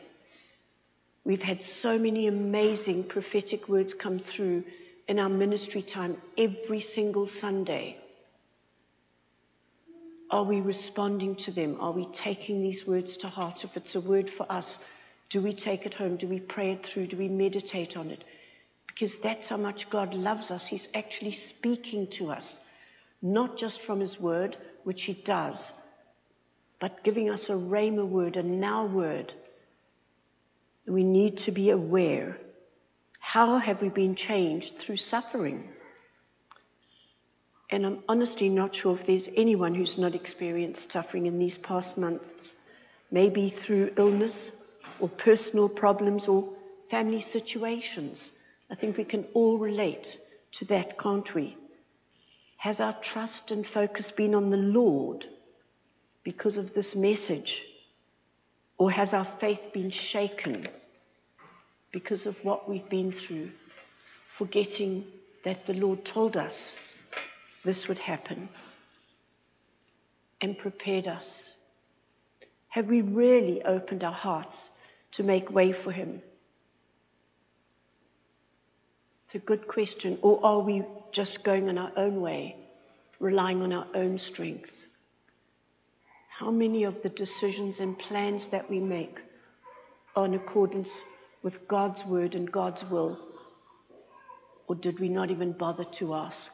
We've 1.23 1.43
had 1.43 1.63
so 1.63 1.99
many 1.99 2.29
amazing 2.29 3.05
prophetic 3.05 3.69
words 3.69 3.93
come 3.93 4.21
through 4.21 4.65
in 5.13 5.19
our 5.19 5.29
ministry 5.29 5.83
time 5.83 6.17
every 6.39 6.81
single 6.81 7.29
Sunday. 7.29 7.99
Are 10.31 10.43
we 10.43 10.63
responding 10.63 11.37
to 11.37 11.51
them? 11.51 11.77
Are 11.81 11.93
we 11.93 12.07
taking 12.15 12.63
these 12.63 12.87
words 12.87 13.19
to 13.19 13.29
heart? 13.29 13.63
If 13.63 13.77
it's 13.77 13.95
a 13.95 14.01
word 14.01 14.31
for 14.31 14.51
us, 14.51 14.79
do 15.29 15.43
we 15.43 15.53
take 15.53 15.85
it 15.85 15.93
home? 15.93 16.17
Do 16.17 16.27
we 16.27 16.41
pray 16.41 16.73
it 16.73 16.87
through? 16.87 17.09
Do 17.09 17.19
we 17.19 17.29
meditate 17.29 17.95
on 17.95 18.11
it? 18.11 18.25
Because 18.87 19.15
that's 19.17 19.49
how 19.49 19.59
much 19.59 19.91
God 19.91 20.15
loves 20.15 20.51
us. 20.51 20.67
He's 20.67 20.89
actually 20.95 21.33
speaking 21.33 22.07
to 22.13 22.31
us, 22.31 22.47
not 23.21 23.59
just 23.59 23.83
from 23.83 24.01
His 24.01 24.19
word, 24.19 24.57
which 24.85 25.03
He 25.03 25.13
does, 25.13 25.59
but 26.81 27.05
giving 27.05 27.29
us 27.29 27.51
a 27.51 27.53
rhema 27.53 28.09
word, 28.09 28.39
a 28.39 28.43
now 28.43 28.87
word. 28.87 29.35
We 30.87 31.05
need 31.05 31.37
to 31.45 31.53
be 31.53 31.69
aware. 31.69 32.39
How 33.33 33.57
have 33.57 33.81
we 33.81 33.89
been 33.89 34.15
changed 34.15 34.77
through 34.77 34.99
suffering? 34.99 35.71
And 37.71 37.87
I'm 37.87 38.01
honestly 38.07 38.51
not 38.51 38.75
sure 38.75 38.95
if 38.95 39.07
there's 39.07 39.27
anyone 39.35 39.75
who's 39.75 39.97
not 39.97 40.15
experienced 40.15 40.93
suffering 40.93 41.25
in 41.25 41.39
these 41.39 41.57
past 41.57 41.97
months, 41.97 42.53
maybe 43.11 43.49
through 43.49 43.95
illness 43.97 44.51
or 45.01 45.09
personal 45.09 45.71
problems 45.71 46.29
or 46.29 46.53
family 46.91 47.23
situations. 47.23 48.19
I 48.71 48.75
think 48.75 48.99
we 48.99 49.05
can 49.05 49.25
all 49.33 49.57
relate 49.57 50.19
to 50.59 50.67
that, 50.67 50.99
can't 50.99 51.35
we? 51.35 51.57
Has 52.59 52.81
our 52.81 52.99
trust 53.01 53.51
and 53.51 53.67
focus 53.67 54.11
been 54.11 54.35
on 54.35 54.51
the 54.51 54.59
Lord 54.59 55.25
because 56.23 56.59
of 56.59 56.75
this 56.75 56.95
message? 56.95 57.63
Or 58.77 58.91
has 58.91 59.15
our 59.15 59.27
faith 59.41 59.73
been 59.73 59.91
shaken 59.91 60.69
because 61.93 62.27
of 62.27 62.37
what 62.43 62.69
we've 62.69 62.89
been 62.89 63.13
through, 63.13 63.51
forgetting 64.39 65.05
that 65.45 65.67
the 65.67 65.75
Lord 65.75 66.05
told 66.05 66.37
us 66.37 66.55
this 67.65 67.87
would 67.87 67.99
happen 67.99 68.49
and 70.41 70.59
prepared 70.59 71.07
us? 71.07 71.53
Have 72.69 72.87
we 72.87 73.03
really 73.03 73.63
opened 73.63 74.03
our 74.03 74.13
hearts 74.13 74.71
to 75.13 75.23
make 75.23 75.51
way 75.51 75.73
for 75.73 75.93
Him? 75.93 76.23
It's 79.27 79.35
a 79.35 79.47
good 79.47 79.69
question. 79.69 80.19
Or 80.23 80.45
are 80.45 80.61
we 80.61 80.83
just 81.13 81.43
going 81.45 81.69
in 81.69 81.79
our 81.79 81.93
own 81.97 82.21
way, 82.21 82.57
relying 83.21 83.63
on 83.63 83.73
our 83.73 83.87
own 83.95 84.19
strength? 84.19 84.71
How 86.39 86.51
many 86.51 86.85
of 86.85 87.03
the 87.03 87.11
decisions 87.11 87.81
and 87.81 87.99
plans 87.99 88.47
that 88.49 88.69
we 88.69 88.81
make 88.81 89.19
are 90.17 90.25
in 90.25 90.35
accordance 90.35 90.91
with 91.43 91.67
God's 91.69 92.05
word 92.05 92.35
and 92.35 92.51
God's 92.51 92.83
will? 92.85 93.19
Or 94.69 94.75
did 94.75 95.01
we 95.01 95.09
not 95.09 95.31
even 95.31 95.53
bother 95.53 95.85
to 95.85 96.15
ask? 96.15 96.51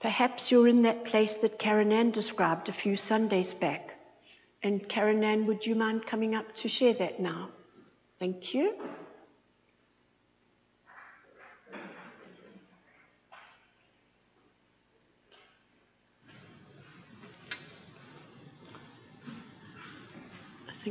Perhaps 0.00 0.50
you're 0.50 0.68
in 0.68 0.82
that 0.82 1.04
place 1.04 1.34
that 1.36 1.58
Karen 1.58 1.92
Ann 1.92 2.12
described 2.12 2.68
a 2.68 2.72
few 2.72 2.96
Sundays 2.96 3.52
back. 3.52 3.90
And 4.62 4.88
Karen 4.88 5.22
Ann, 5.24 5.46
would 5.46 5.66
you 5.66 5.74
mind 5.74 6.06
coming 6.06 6.34
up 6.34 6.54
to 6.56 6.68
share 6.68 6.94
that 6.94 7.20
now? 7.20 7.50
Thank 8.18 8.54
you. 8.54 8.74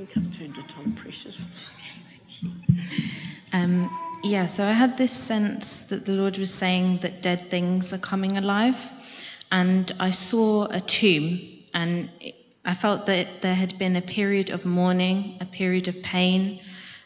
Think 0.06 0.10
I've 0.16 0.38
turned 0.38 0.58
it 0.58 0.78
on, 0.78 0.94
Precious. 0.94 1.42
Um, 3.54 3.90
yeah, 4.24 4.46
so 4.46 4.64
I 4.64 4.72
had 4.72 4.96
this 4.96 5.12
sense 5.12 5.88
that 5.88 6.06
the 6.06 6.12
Lord 6.12 6.38
was 6.38 6.54
saying 6.54 7.00
that 7.02 7.24
dead 7.24 7.50
things 7.50 7.94
are 7.94 7.98
coming 7.98 8.38
alive 8.38 8.78
and 9.52 9.92
I 10.00 10.12
saw 10.12 10.66
a 10.66 10.82
tomb, 10.82 11.40
and 11.74 12.10
I 12.66 12.76
felt 12.76 13.06
that 13.06 13.42
there 13.42 13.56
had 13.56 13.80
been 13.80 13.96
a 13.96 14.02
period 14.02 14.50
of 14.50 14.66
mourning, 14.66 15.38
a 15.40 15.46
period 15.46 15.88
of 15.88 15.96
pain, 16.04 16.62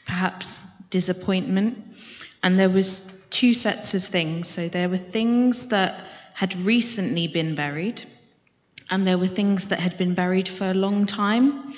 perhaps 0.05 0.65
disappointment, 0.89 1.77
and 2.41 2.60
there 2.60 2.69
was 2.69 3.12
two 3.29 3.53
sets 3.53 3.93
of 3.93 4.03
things. 4.03 4.50
So 4.50 4.67
there 4.67 4.89
were 4.89 4.98
things 4.98 5.67
that 5.67 6.03
had 6.33 6.55
recently 6.65 7.27
been 7.27 7.53
buried, 7.53 8.03
and 8.89 9.05
there 9.07 9.19
were 9.19 9.27
things 9.27 9.67
that 9.67 9.79
had 9.79 9.98
been 10.00 10.15
buried 10.15 10.50
for 10.50 10.71
a 10.71 10.74
long 10.74 11.05
time. 11.05 11.75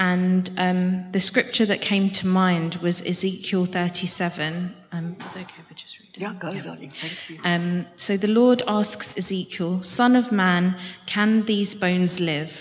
And 0.00 0.50
um, 0.56 1.12
the 1.12 1.20
scripture 1.20 1.66
that 1.66 1.82
came 1.82 2.10
to 2.12 2.26
mind 2.26 2.76
was 2.76 3.02
Ezekiel 3.02 3.66
37. 3.66 4.74
Um, 4.92 5.14
is 5.20 5.36
it 5.36 5.40
okay 5.40 5.54
if 5.58 5.66
I 5.70 5.74
just 5.74 5.98
read 6.00 6.08
it? 6.14 6.20
Yeah, 6.22 6.34
go, 6.40 6.50
yeah. 6.50 6.62
darling. 6.62 6.90
Thank 6.98 7.12
you. 7.28 7.38
Um, 7.44 7.86
so 7.96 8.16
the 8.16 8.28
Lord 8.28 8.62
asks 8.66 9.18
Ezekiel, 9.18 9.82
Son 9.82 10.16
of 10.16 10.32
man, 10.32 10.74
can 11.04 11.44
these 11.44 11.74
bones 11.74 12.18
live? 12.18 12.56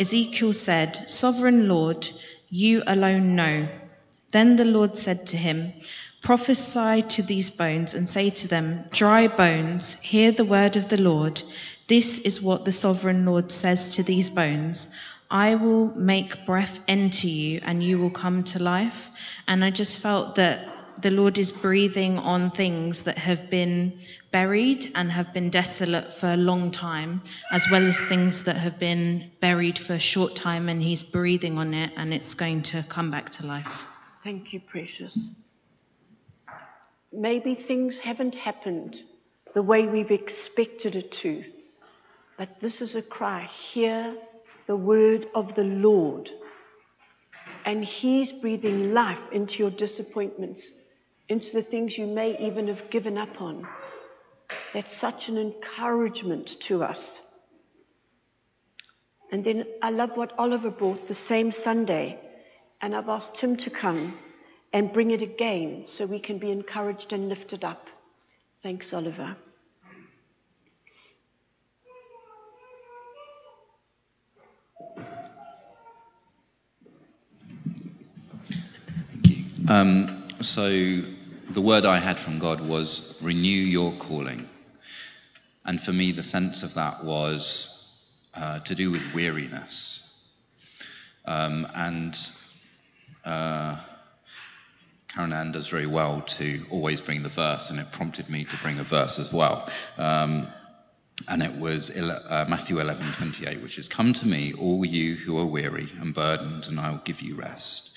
Ezekiel 0.00 0.52
said, 0.52 1.08
Sovereign 1.08 1.68
Lord, 1.68 2.10
you 2.48 2.82
alone 2.88 3.36
know. 3.36 3.68
Then 4.32 4.56
the 4.56 4.64
Lord 4.64 4.96
said 4.96 5.24
to 5.28 5.36
him, 5.36 5.72
Prophesy 6.20 7.02
to 7.02 7.22
these 7.22 7.48
bones 7.48 7.94
and 7.94 8.10
say 8.10 8.28
to 8.30 8.48
them, 8.48 8.84
Dry 8.90 9.28
bones, 9.28 9.94
hear 10.02 10.32
the 10.32 10.44
word 10.44 10.74
of 10.74 10.88
the 10.88 11.00
Lord. 11.00 11.42
This 11.86 12.18
is 12.20 12.40
what 12.40 12.64
the 12.64 12.72
sovereign 12.72 13.24
Lord 13.24 13.52
says 13.52 13.94
to 13.94 14.02
these 14.02 14.30
bones. 14.30 14.88
I 15.32 15.54
will 15.54 15.86
make 15.96 16.44
breath 16.44 16.78
enter 16.88 17.26
you 17.26 17.62
and 17.64 17.82
you 17.82 17.98
will 17.98 18.10
come 18.10 18.44
to 18.44 18.62
life. 18.62 19.08
And 19.48 19.64
I 19.64 19.70
just 19.70 19.98
felt 19.98 20.34
that 20.34 20.68
the 21.00 21.10
Lord 21.10 21.38
is 21.38 21.50
breathing 21.50 22.18
on 22.18 22.50
things 22.50 23.02
that 23.04 23.16
have 23.16 23.48
been 23.48 23.98
buried 24.30 24.92
and 24.94 25.10
have 25.10 25.32
been 25.32 25.48
desolate 25.48 26.12
for 26.12 26.34
a 26.34 26.36
long 26.36 26.70
time, 26.70 27.22
as 27.50 27.66
well 27.70 27.84
as 27.86 27.98
things 28.02 28.42
that 28.42 28.56
have 28.56 28.78
been 28.78 29.30
buried 29.40 29.78
for 29.78 29.94
a 29.94 29.98
short 29.98 30.36
time, 30.36 30.68
and 30.68 30.82
He's 30.82 31.02
breathing 31.02 31.56
on 31.56 31.72
it 31.72 31.92
and 31.96 32.12
it's 32.12 32.34
going 32.34 32.62
to 32.64 32.84
come 32.90 33.10
back 33.10 33.30
to 33.30 33.46
life. 33.46 33.86
Thank 34.22 34.52
you, 34.52 34.60
precious. 34.60 35.30
Maybe 37.10 37.54
things 37.54 37.98
haven't 37.98 38.34
happened 38.34 39.00
the 39.54 39.62
way 39.62 39.86
we've 39.86 40.10
expected 40.10 40.94
it 40.94 41.10
to, 41.12 41.42
but 42.36 42.60
this 42.60 42.82
is 42.82 42.96
a 42.96 43.02
cry. 43.02 43.48
Hear 43.72 44.14
the 44.72 44.76
word 44.76 45.26
of 45.34 45.54
the 45.54 45.64
Lord. 45.64 46.30
And 47.66 47.84
He's 47.84 48.32
breathing 48.32 48.94
life 48.94 49.18
into 49.30 49.58
your 49.58 49.70
disappointments, 49.70 50.62
into 51.28 51.52
the 51.52 51.62
things 51.62 51.98
you 51.98 52.06
may 52.06 52.38
even 52.48 52.68
have 52.68 52.88
given 52.88 53.18
up 53.18 53.42
on. 53.42 53.68
That's 54.72 54.96
such 54.96 55.28
an 55.28 55.36
encouragement 55.36 56.58
to 56.68 56.82
us. 56.84 57.18
And 59.30 59.44
then 59.44 59.66
I 59.82 59.90
love 59.90 60.12
what 60.14 60.32
Oliver 60.38 60.70
brought 60.70 61.06
the 61.06 61.14
same 61.14 61.52
Sunday, 61.52 62.18
and 62.80 62.96
I've 62.96 63.10
asked 63.10 63.36
him 63.36 63.58
to 63.58 63.68
come 63.68 64.16
and 64.72 64.90
bring 64.90 65.10
it 65.10 65.20
again 65.20 65.84
so 65.86 66.06
we 66.06 66.18
can 66.18 66.38
be 66.38 66.50
encouraged 66.50 67.12
and 67.12 67.28
lifted 67.28 67.62
up. 67.62 67.88
Thanks, 68.62 68.94
Oliver. 68.94 69.36
Um, 79.72 80.28
so 80.42 80.68
the 80.68 81.62
word 81.62 81.86
I 81.86 81.98
had 81.98 82.20
from 82.20 82.38
God 82.38 82.60
was 82.60 83.16
renew 83.22 83.48
your 83.48 83.96
calling. 83.96 84.46
And 85.64 85.80
for 85.80 85.94
me, 85.94 86.12
the 86.12 86.22
sense 86.22 86.62
of 86.62 86.74
that 86.74 87.02
was 87.02 87.88
uh, 88.34 88.58
to 88.60 88.74
do 88.74 88.90
with 88.90 89.00
weariness. 89.14 90.06
Um, 91.24 91.66
and 91.74 92.14
uh, 93.24 93.80
Karen 95.08 95.32
Ann 95.32 95.52
does 95.52 95.68
very 95.68 95.86
well 95.86 96.20
to 96.20 96.66
always 96.70 97.00
bring 97.00 97.22
the 97.22 97.30
verse, 97.30 97.70
and 97.70 97.78
it 97.78 97.90
prompted 97.92 98.28
me 98.28 98.44
to 98.44 98.58
bring 98.60 98.78
a 98.78 98.84
verse 98.84 99.18
as 99.18 99.32
well. 99.32 99.70
Um, 99.96 100.48
and 101.28 101.42
it 101.42 101.58
was 101.58 101.88
uh, 101.88 102.44
Matthew 102.46 102.76
11:28, 102.76 103.62
which 103.62 103.78
is, 103.78 103.88
"Come 103.88 104.12
to 104.12 104.26
me, 104.26 104.52
all 104.52 104.84
you 104.84 105.14
who 105.14 105.38
are 105.38 105.46
weary 105.46 105.90
and 105.98 106.12
burdened, 106.12 106.66
and 106.66 106.78
I 106.78 106.90
will 106.90 107.02
give 107.06 107.22
you 107.22 107.36
rest. 107.36 107.88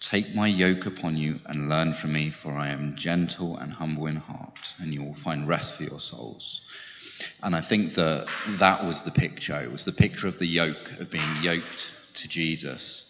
Take 0.00 0.34
my 0.34 0.46
yoke 0.46 0.86
upon 0.86 1.16
you 1.16 1.40
and 1.46 1.68
learn 1.68 1.94
from 1.94 2.12
me, 2.12 2.30
for 2.30 2.52
I 2.52 2.68
am 2.68 2.96
gentle 2.96 3.56
and 3.56 3.72
humble 3.72 4.06
in 4.06 4.16
heart, 4.16 4.74
and 4.78 4.92
you 4.92 5.02
will 5.02 5.14
find 5.14 5.48
rest 5.48 5.74
for 5.74 5.84
your 5.84 6.00
souls." 6.00 6.60
And 7.42 7.56
I 7.56 7.62
think 7.62 7.94
that 7.94 8.26
that 8.58 8.84
was 8.84 9.02
the 9.02 9.10
picture. 9.10 9.58
It 9.58 9.72
was 9.72 9.84
the 9.84 9.92
picture 9.92 10.28
of 10.28 10.38
the 10.38 10.46
yoke 10.46 10.92
of 11.00 11.10
being 11.10 11.42
yoked 11.42 11.90
to 12.14 12.28
Jesus. 12.28 13.04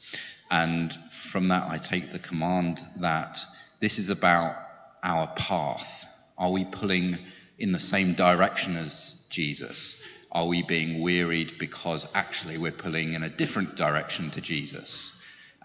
And 0.50 0.96
from 1.10 1.48
that, 1.48 1.64
I 1.68 1.78
take 1.78 2.12
the 2.12 2.20
command 2.20 2.80
that 2.98 3.44
this 3.80 3.98
is 3.98 4.08
about 4.08 4.56
our 5.02 5.26
path. 5.34 6.06
Are 6.38 6.52
we 6.52 6.64
pulling 6.64 7.18
in 7.58 7.72
the 7.72 7.80
same 7.80 8.14
direction 8.14 8.76
as 8.76 9.16
Jesus? 9.28 9.96
Are 10.30 10.46
we 10.46 10.62
being 10.62 11.00
wearied 11.00 11.58
because 11.58 12.06
actually 12.14 12.58
we're 12.58 12.70
pulling 12.70 13.14
in 13.14 13.24
a 13.24 13.30
different 13.30 13.74
direction 13.74 14.30
to 14.32 14.40
Jesus? 14.40 15.12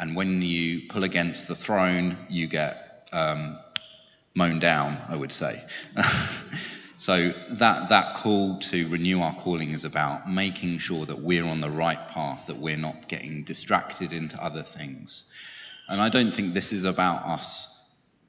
And 0.01 0.15
when 0.15 0.41
you 0.41 0.87
pull 0.89 1.03
against 1.03 1.47
the 1.47 1.55
throne, 1.55 2.17
you 2.27 2.47
get 2.47 3.07
um, 3.13 3.59
mown 4.33 4.57
down, 4.57 4.97
I 5.07 5.15
would 5.15 5.31
say. 5.31 5.63
so 6.97 7.31
that, 7.51 7.89
that 7.89 8.15
call 8.15 8.59
to 8.71 8.89
renew 8.89 9.21
our 9.21 9.35
calling 9.35 9.69
is 9.69 9.85
about 9.85 10.27
making 10.27 10.79
sure 10.79 11.05
that 11.05 11.21
we're 11.21 11.45
on 11.45 11.61
the 11.61 11.69
right 11.69 12.07
path, 12.07 12.47
that 12.47 12.57
we're 12.57 12.77
not 12.77 13.09
getting 13.09 13.43
distracted 13.43 14.11
into 14.11 14.43
other 14.43 14.63
things. 14.63 15.25
And 15.87 16.01
I 16.01 16.09
don't 16.09 16.33
think 16.33 16.55
this 16.55 16.71
is 16.71 16.83
about 16.83 17.23
us 17.23 17.67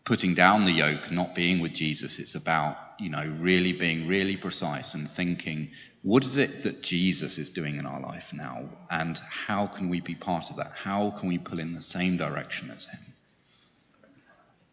putting 0.04 0.34
down 0.34 0.66
the 0.66 0.72
yoke, 0.72 1.10
not 1.10 1.34
being 1.34 1.60
with 1.60 1.72
Jesus. 1.72 2.18
It's 2.18 2.34
about, 2.34 2.76
you 2.98 3.08
know, 3.10 3.34
really 3.40 3.72
being 3.72 4.06
really 4.06 4.36
precise 4.36 4.94
and 4.94 5.10
thinking, 5.10 5.70
what 6.02 6.24
is 6.24 6.36
it 6.36 6.62
that 6.62 6.82
Jesus 6.82 7.38
is 7.38 7.50
doing 7.50 7.76
in 7.76 7.86
our 7.86 8.00
life 8.00 8.32
now? 8.32 8.68
And 8.90 9.18
how 9.18 9.66
can 9.66 9.88
we 9.88 10.00
be 10.00 10.14
part 10.14 10.50
of 10.50 10.56
that? 10.56 10.72
How 10.72 11.10
can 11.18 11.28
we 11.28 11.38
pull 11.38 11.58
in 11.58 11.74
the 11.74 11.80
same 11.80 12.16
direction 12.16 12.70
as 12.70 12.86
him? 12.86 13.00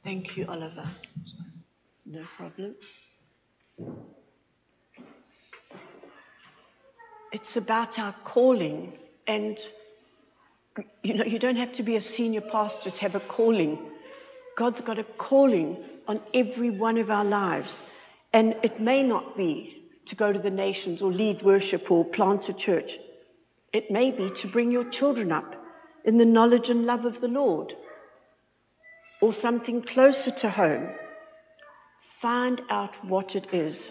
Thank 0.04 0.38
you, 0.38 0.46
Oliver. 0.48 0.90
No 2.06 2.24
problem. 2.38 2.76
It's 7.32 7.58
about 7.58 8.00
our 8.00 8.16
calling. 8.24 8.94
And, 9.28 9.60
you 11.04 11.14
know, 11.14 11.26
you 11.26 11.38
don't 11.38 11.58
have 11.58 11.74
to 11.74 11.84
be 11.84 11.96
a 11.96 12.02
senior 12.02 12.42
pastor 12.42 12.90
to 12.90 13.00
have 13.02 13.16
a 13.16 13.20
calling 13.20 13.78
God's 14.60 14.82
got 14.82 15.00
a 15.00 15.06
calling 15.06 15.78
on 16.10 16.20
every 16.34 16.70
one 16.70 16.98
of 16.98 17.10
our 17.10 17.24
lives. 17.24 17.82
And 18.32 18.56
it 18.64 18.80
may 18.80 19.04
not 19.04 19.36
be 19.36 19.86
to 20.08 20.16
go 20.16 20.32
to 20.32 20.40
the 20.40 20.50
nations 20.50 21.02
or 21.02 21.12
lead 21.12 21.42
worship 21.42 21.90
or 21.90 22.06
plant 22.06 22.50
a 22.50 22.54
church. 22.54 23.00
It 23.74 23.92
may 23.92 24.12
be 24.12 24.32
to 24.38 24.48
bring 24.48 24.72
your 24.72 24.90
children 24.90 25.32
up 25.32 25.56
in 26.06 26.18
the 26.18 26.26
knowledge 26.26 26.70
and 26.70 26.86
love 26.86 27.06
of 27.06 27.22
the 27.22 27.28
Lord 27.28 27.74
or 29.22 29.34
something 29.34 29.82
closer 29.82 30.32
to 30.32 30.50
home. 30.50 30.90
Find 32.22 32.62
out 32.70 33.04
what 33.06 33.36
it 33.36 33.54
is 33.54 33.90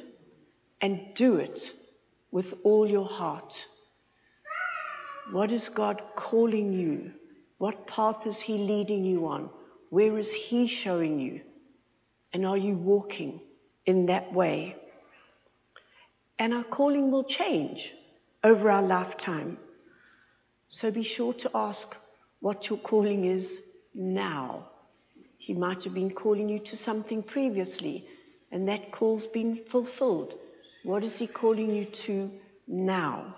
and 0.80 1.00
do 1.14 1.36
it 1.36 1.60
with 2.30 2.54
all 2.64 2.88
your 2.88 3.08
heart. 3.08 3.54
What 5.32 5.52
is 5.52 5.68
God 5.68 6.02
calling 6.16 6.72
you? 6.72 7.12
What 7.58 7.86
path 7.86 8.26
is 8.26 8.38
He 8.38 8.54
leading 8.54 9.04
you 9.04 9.26
on? 9.26 9.50
Where 9.90 10.18
is 10.18 10.32
He 10.32 10.66
showing 10.66 11.18
you? 11.18 11.40
And 12.32 12.46
are 12.46 12.56
you 12.56 12.74
walking 12.74 13.40
in 13.88 14.06
that 14.06 14.32
way? 14.32 14.76
And 16.38 16.52
our 16.52 16.64
calling 16.64 17.10
will 17.10 17.24
change 17.24 17.92
over 18.44 18.70
our 18.70 18.82
lifetime. 18.82 19.56
So 20.68 20.90
be 20.90 21.02
sure 21.02 21.32
to 21.44 21.50
ask 21.54 21.86
what 22.40 22.68
your 22.68 22.78
calling 22.78 23.24
is 23.24 23.56
now. 23.94 24.68
He 25.38 25.54
might 25.54 25.82
have 25.84 25.94
been 25.94 26.10
calling 26.10 26.48
you 26.50 26.58
to 26.70 26.76
something 26.76 27.22
previously, 27.22 28.06
and 28.52 28.68
that 28.68 28.92
call's 28.92 29.26
been 29.26 29.60
fulfilled. 29.70 30.34
What 30.84 31.02
is 31.02 31.14
He 31.14 31.26
calling 31.26 31.74
you 31.74 31.86
to 32.06 32.30
now? 32.66 33.34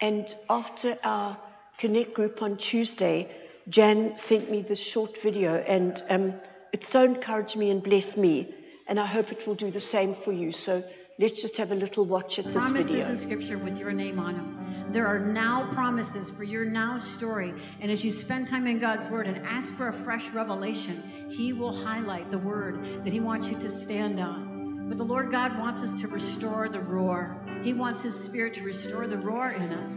And 0.00 0.26
after 0.50 0.98
our 1.04 1.38
Connect 1.78 2.14
group 2.14 2.42
on 2.42 2.56
Tuesday, 2.56 3.30
Jan 3.68 4.14
sent 4.16 4.50
me 4.50 4.62
this 4.62 4.80
short 4.80 5.22
video, 5.22 5.54
and 5.56 6.02
um, 6.08 6.34
it 6.72 6.82
so 6.84 7.04
encouraged 7.04 7.56
me 7.56 7.70
and 7.70 7.82
blessed 7.82 8.16
me. 8.16 8.54
And 8.88 9.00
I 9.00 9.06
hope 9.06 9.32
it 9.32 9.46
will 9.46 9.54
do 9.54 9.70
the 9.70 9.80
same 9.80 10.16
for 10.24 10.32
you. 10.32 10.52
So 10.52 10.82
let's 11.18 11.40
just 11.40 11.56
have 11.56 11.72
a 11.72 11.74
little 11.74 12.04
watch 12.04 12.38
at 12.38 12.44
this 12.44 12.54
promises 12.54 12.90
video. 12.90 13.04
Promises 13.04 13.22
in 13.22 13.28
Scripture 13.28 13.58
with 13.58 13.78
your 13.78 13.92
name 13.92 14.18
on 14.18 14.34
them. 14.34 14.66
There 14.92 15.06
are 15.06 15.18
now 15.18 15.72
promises 15.74 16.30
for 16.30 16.44
your 16.44 16.64
now 16.64 16.98
story. 16.98 17.52
And 17.80 17.90
as 17.90 18.04
you 18.04 18.12
spend 18.12 18.46
time 18.46 18.66
in 18.68 18.78
God's 18.78 19.08
Word 19.08 19.26
and 19.26 19.44
ask 19.44 19.74
for 19.76 19.88
a 19.88 20.04
fresh 20.04 20.24
revelation, 20.32 21.28
He 21.30 21.52
will 21.52 21.72
highlight 21.84 22.30
the 22.30 22.38
Word 22.38 23.04
that 23.04 23.12
He 23.12 23.20
wants 23.20 23.48
you 23.48 23.58
to 23.58 23.70
stand 23.70 24.20
on. 24.20 24.88
But 24.88 24.98
the 24.98 25.04
Lord 25.04 25.32
God 25.32 25.58
wants 25.58 25.80
us 25.80 26.00
to 26.00 26.06
restore 26.06 26.68
the 26.68 26.80
roar. 26.80 27.36
He 27.64 27.72
wants 27.72 28.00
His 28.00 28.14
Spirit 28.14 28.54
to 28.54 28.62
restore 28.62 29.08
the 29.08 29.18
roar 29.18 29.50
in 29.50 29.72
us. 29.72 29.90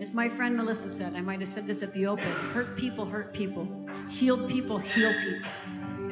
As 0.00 0.14
my 0.14 0.30
friend 0.30 0.56
Melissa 0.56 0.96
said, 0.96 1.14
I 1.14 1.20
might 1.20 1.40
have 1.40 1.52
said 1.52 1.66
this 1.66 1.82
at 1.82 1.92
the 1.92 2.06
open 2.06 2.32
hurt 2.52 2.76
people 2.76 3.04
hurt 3.04 3.34
people, 3.34 3.68
healed 4.10 4.48
people 4.48 4.78
heal 4.78 5.12
people. 5.12 5.50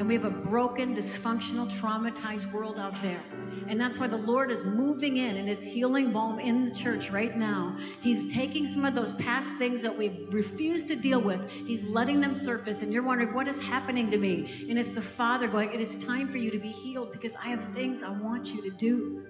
And 0.01 0.09
we 0.09 0.15
have 0.15 0.25
a 0.25 0.31
broken, 0.31 0.97
dysfunctional, 0.97 1.71
traumatized 1.79 2.51
world 2.55 2.79
out 2.79 2.95
there. 3.03 3.23
And 3.69 3.79
that's 3.79 3.99
why 3.99 4.09
the 4.09 4.17
Lord 4.17 4.51
is 4.51 4.65
moving 4.65 5.19
in 5.19 5.37
and 5.37 5.47
is 5.47 5.63
healing 5.63 6.11
balm 6.11 6.41
in 6.41 6.65
the 6.65 6.75
church 6.75 7.11
right 7.11 7.37
now. 7.37 7.77
He's 8.01 8.33
taking 8.33 8.67
some 8.67 8.87
of 8.87 8.95
those 8.95 9.13
past 9.13 9.51
things 9.59 9.83
that 9.83 9.97
we 9.97 10.27
refuse 10.31 10.87
to 10.87 10.97
deal 10.97 11.21
with, 11.21 11.47
He's 11.51 11.83
letting 11.85 12.19
them 12.19 12.35
surface. 12.35 12.81
And 12.81 12.95
you're 12.95 13.03
wondering, 13.03 13.35
what 13.35 13.47
is 13.47 13.59
happening 13.59 14.11
to 14.11 14.17
me? 14.17 14.67
And 14.71 14.79
it's 14.79 14.95
the 14.95 15.03
Father 15.03 15.47
going, 15.49 15.71
It 15.75 15.83
is 15.83 16.03
time 16.03 16.33
for 16.33 16.39
you 16.39 16.51
to 16.51 16.59
be 16.59 16.71
healed 16.71 17.13
because 17.13 17.35
I 17.35 17.51
have 17.51 17.75
things 17.75 18.03
I 18.03 18.09
want 18.09 18.47
you 18.47 18.63
to 18.63 18.71
do. 18.71 19.27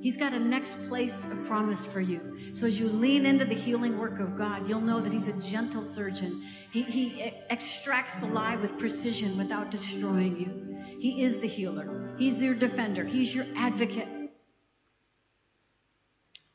He's 0.00 0.16
got 0.16 0.32
a 0.32 0.38
next 0.38 0.76
place 0.88 1.14
of 1.30 1.46
promise 1.46 1.84
for 1.92 2.00
you. 2.00 2.20
So 2.54 2.66
as 2.66 2.78
you 2.78 2.88
lean 2.88 3.26
into 3.26 3.44
the 3.44 3.54
healing 3.54 3.98
work 3.98 4.20
of 4.20 4.38
God, 4.38 4.68
you'll 4.68 4.80
know 4.80 5.00
that 5.00 5.12
He's 5.12 5.26
a 5.26 5.32
gentle 5.32 5.82
surgeon. 5.82 6.44
He, 6.72 6.82
he 6.82 7.32
extracts 7.50 8.20
the 8.20 8.26
lie 8.26 8.56
with 8.56 8.78
precision 8.78 9.36
without 9.36 9.70
destroying 9.70 10.36
you. 10.38 10.98
He 11.00 11.24
is 11.24 11.40
the 11.40 11.48
healer, 11.48 12.14
He's 12.16 12.38
your 12.38 12.54
defender, 12.54 13.04
He's 13.04 13.34
your 13.34 13.46
advocate. 13.56 14.08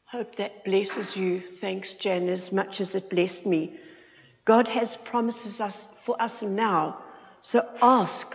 Hope 0.05 0.35
that 0.35 0.63
blesses 0.63 1.15
you. 1.15 1.41
Thanks, 1.59 1.95
Jan, 1.95 2.29
as 2.29 2.51
much 2.51 2.79
as 2.81 2.93
it 2.93 3.09
blessed 3.09 3.45
me. 3.45 3.79
God 4.45 4.67
has 4.67 4.95
promises 4.95 5.59
us 5.59 5.87
for 6.05 6.21
us 6.21 6.41
now. 6.41 6.99
So 7.41 7.67
ask 7.81 8.27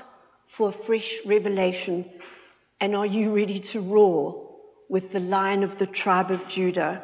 for 0.56 0.70
a 0.70 0.84
fresh 0.86 1.18
revelation. 1.24 2.10
And 2.80 2.96
are 2.96 3.06
you 3.06 3.34
ready 3.34 3.60
to 3.60 3.80
roar? 3.80 4.47
With 4.88 5.12
the 5.12 5.20
lion 5.20 5.62
of 5.62 5.78
the 5.78 5.86
tribe 5.86 6.30
of 6.30 6.46
Judah? 6.48 7.02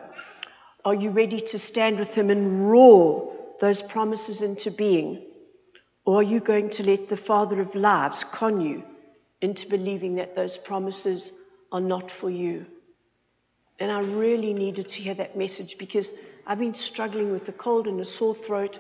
Are 0.85 0.95
you 0.95 1.11
ready 1.11 1.41
to 1.41 1.59
stand 1.59 1.99
with 1.99 2.15
him 2.15 2.31
and 2.31 2.71
roar 2.71 3.33
those 3.61 3.83
promises 3.83 4.43
into 4.43 4.71
being? 4.71 5.23
Or 6.05 6.21
are 6.21 6.23
you 6.23 6.41
going 6.41 6.71
to 6.71 6.83
let 6.83 7.09
the 7.09 7.17
father 7.17 7.61
of 7.61 7.75
lives 7.75 8.25
con 8.33 8.61
you 8.61 8.83
into 9.41 9.69
believing 9.69 10.17
that 10.17 10.37
those 10.37 10.57
promises 10.57 11.31
are 11.73 11.81
not 11.81 12.11
for 12.11 12.31
you? 12.31 12.67
And 13.81 13.91
I 13.91 14.01
really 14.01 14.53
needed 14.53 14.89
to 14.91 15.03
hear 15.03 15.15
that 15.15 15.37
message 15.37 15.77
because 15.79 16.09
I've 16.47 16.59
been 16.59 16.75
struggling 16.75 17.33
with 17.33 17.49
a 17.49 17.53
cold 17.53 17.87
and 17.87 18.01
a 18.01 18.05
sore 18.05 18.35
throat 18.35 18.79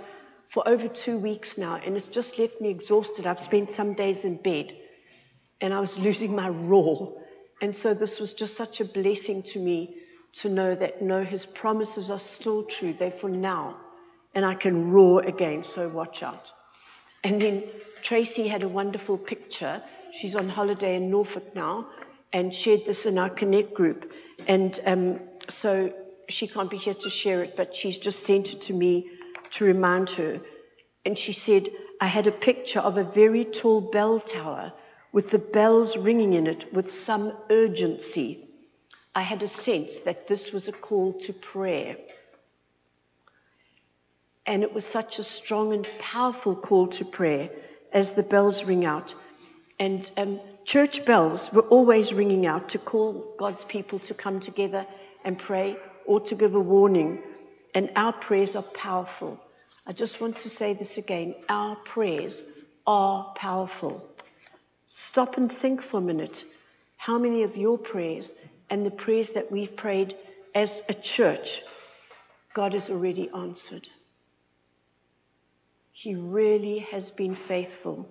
for 0.53 0.67
over 0.69 0.87
two 0.87 1.19
weeks 1.19 1.59
now, 1.59 1.81
and 1.85 1.97
it's 1.97 2.07
just 2.07 2.38
left 2.38 2.61
me 2.61 2.71
exhausted. 2.71 3.27
I've 3.27 3.40
spent 3.40 3.73
some 3.73 3.95
days 3.95 4.25
in 4.25 4.37
bed, 4.37 4.73
and 5.61 5.75
I 5.75 5.81
was 5.81 5.97
losing 6.07 6.35
my 6.35 6.49
roar. 6.49 7.21
And 7.64 7.74
so 7.74 7.94
this 7.94 8.20
was 8.20 8.35
just 8.35 8.59
such 8.59 8.83
a 8.83 8.85
blessing 8.85 9.42
to 9.44 9.59
me 9.59 9.96
to 10.40 10.50
know 10.50 10.74
that 10.74 11.00
no, 11.00 11.24
his 11.24 11.46
promises 11.46 12.11
are 12.11 12.20
still 12.20 12.64
true. 12.64 12.94
They're 12.98 13.18
for 13.22 13.31
now. 13.31 13.79
And 14.35 14.44
I 14.44 14.55
can 14.55 14.90
roar 14.90 15.22
again, 15.22 15.64
so 15.74 15.88
watch 15.88 16.22
out. 16.22 16.53
And 17.22 17.40
then 17.40 17.64
Tracy 18.03 18.46
had 18.48 18.64
a 18.64 18.68
wonderful 18.68 19.16
picture. 19.16 19.83
She's 20.12 20.37
on 20.37 20.46
holiday 20.46 20.96
in 20.96 21.11
Norfolk 21.11 21.55
now 21.55 21.87
and 22.35 22.55
shared 22.55 22.83
this 22.87 23.07
in 23.07 23.16
our 23.16 23.31
Connect 23.31 23.72
group. 23.72 24.12
And 24.46 24.79
um, 24.85 25.20
so 25.48 25.90
she 26.29 26.46
can't 26.46 26.68
be 26.68 26.77
here 26.77 26.98
to 27.00 27.09
share 27.09 27.42
it, 27.44 27.55
but 27.57 27.74
she's 27.74 27.96
just 27.96 28.27
sent 28.27 28.53
it 28.53 28.61
to 28.68 28.74
me 28.74 29.07
to 29.53 29.64
remind 29.64 30.11
her. 30.11 30.38
And 31.07 31.18
she 31.18 31.33
said, 31.33 31.70
I 31.98 32.09
had 32.09 32.27
a 32.27 32.33
picture 32.50 32.81
of 32.81 32.98
a 32.98 33.05
very 33.05 33.46
tall 33.46 33.81
bell 33.81 34.20
tower 34.20 34.74
with 35.14 35.31
the 35.31 35.38
bells 35.38 35.96
ringing 35.96 36.33
in 36.33 36.48
it 36.48 36.74
with 36.74 36.92
some 36.92 37.33
urgency. 37.48 38.48
I 39.14 39.22
had 39.22 39.44
a 39.44 39.48
sense 39.48 39.92
that 40.05 40.27
this 40.27 40.50
was 40.50 40.66
a 40.66 40.72
call 40.72 41.12
to 41.20 41.33
prayer. 41.33 41.96
And 44.44 44.64
it 44.64 44.74
was 44.74 44.85
such 44.85 45.20
a 45.20 45.24
strong 45.24 45.72
and 45.72 45.87
powerful 46.00 46.57
call 46.57 46.88
to 46.88 47.05
prayer 47.05 47.48
as 47.92 48.11
the 48.11 48.24
bells 48.24 48.64
ring 48.64 48.85
out. 48.85 49.14
And 49.79 50.11
um, 50.16 50.40
church 50.64 51.05
bells 51.05 51.48
were 51.53 51.68
always 51.77 52.12
ringing 52.12 52.44
out 52.44 52.70
to 52.70 52.79
call 52.79 53.37
God's 53.38 53.62
people 53.62 54.00
to 54.00 54.14
come 54.14 54.40
together 54.40 54.85
and 55.24 55.38
pray 55.38 55.77
or 56.07 56.18
to 56.22 56.35
give 56.35 56.57
a 56.57 56.61
warning. 56.61 57.22
And 57.72 57.88
our 57.94 58.12
prayers 58.12 58.57
are 58.57 58.62
powerful. 58.62 59.38
I 59.87 59.92
just 59.92 60.20
want 60.20 60.38
to 60.38 60.50
say 60.50 60.74
this 60.74 60.96
again 60.96 61.37
our 61.48 61.77
prayers 61.77 62.42
are 62.85 63.33
powerful. 63.37 64.05
Stop 64.87 65.37
and 65.37 65.51
think 65.51 65.83
for 65.83 65.99
a 65.99 66.03
minute 66.03 66.44
how 66.97 67.18
many 67.18 67.42
of 67.42 67.57
your 67.57 67.79
prayers 67.79 68.31
and 68.70 68.85
the 68.85 68.90
prayers 68.90 69.31
that 69.31 69.51
we've 69.51 69.77
prayed 69.77 70.16
as 70.55 70.81
a 70.88 70.94
church, 70.94 71.62
God 72.55 72.73
has 72.75 72.88
already 72.88 73.31
answered. 73.35 73.88
He 75.92 76.14
really 76.14 76.81
has 76.90 77.11
been 77.11 77.37
faithful. 77.37 78.09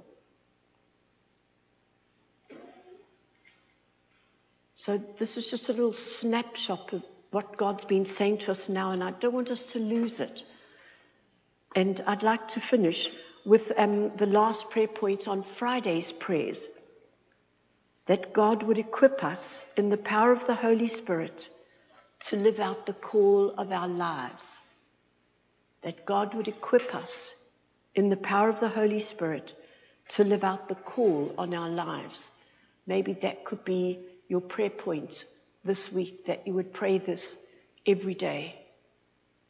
So, 4.76 5.02
this 5.18 5.38
is 5.38 5.48
just 5.48 5.70
a 5.70 5.74
little 5.74 5.94
snapshot 5.94 6.92
of 6.92 7.04
what 7.32 7.58
God's 7.58 7.86
been 7.86 8.06
saying 8.06 8.40
to 8.40 8.52
us 8.52 8.68
now, 8.68 8.92
and 8.92 9.04
I 9.04 9.12
don't 9.12 9.34
want 9.34 9.50
us 9.50 9.64
to 9.64 9.80
lose 9.80 10.20
it. 10.20 10.44
And 11.76 12.04
I'd 12.06 12.22
like 12.22 12.50
to 12.50 12.60
finish 12.60 13.10
with 13.46 13.72
um, 13.78 14.16
the 14.18 14.26
last 14.26 14.70
prayer 14.70 14.88
point 14.88 15.28
on 15.28 15.44
Friday's 15.58 16.12
prayers 16.12 16.60
that 18.06 18.34
God 18.34 18.64
would 18.64 18.78
equip 18.78 19.24
us 19.24 19.64
in 19.78 19.90
the 19.90 19.98
power 19.98 20.32
of 20.32 20.46
the 20.48 20.56
Holy 20.56 20.88
Spirit 20.88 21.50
to 22.28 22.36
live 22.36 22.60
out 22.60 22.86
the 22.86 22.94
call 22.94 23.54
of 23.58 23.72
our 23.72 23.88
lives. 23.88 24.44
That 25.82 26.06
God 26.06 26.34
would 26.34 26.48
equip 26.48 26.94
us 26.96 27.32
in 27.96 28.10
the 28.10 28.18
power 28.18 28.50
of 28.50 28.60
the 28.60 28.70
Holy 28.70 29.00
Spirit 29.00 29.54
to 30.10 30.24
live 30.24 30.44
out 30.44 30.68
the 30.68 30.76
call 30.76 31.34
on 31.38 31.54
our 31.54 31.70
lives. 31.70 32.20
Maybe 32.88 33.14
that 33.22 33.46
could 33.46 33.64
be 33.64 34.00
your 34.28 34.42
prayer 34.42 34.70
point 34.70 35.26
this 35.64 35.92
week 35.92 36.26
that 36.28 36.46
you 36.46 36.54
would 36.54 36.74
pray 36.74 36.98
this 36.98 37.36
every 37.86 38.14
day 38.14 38.56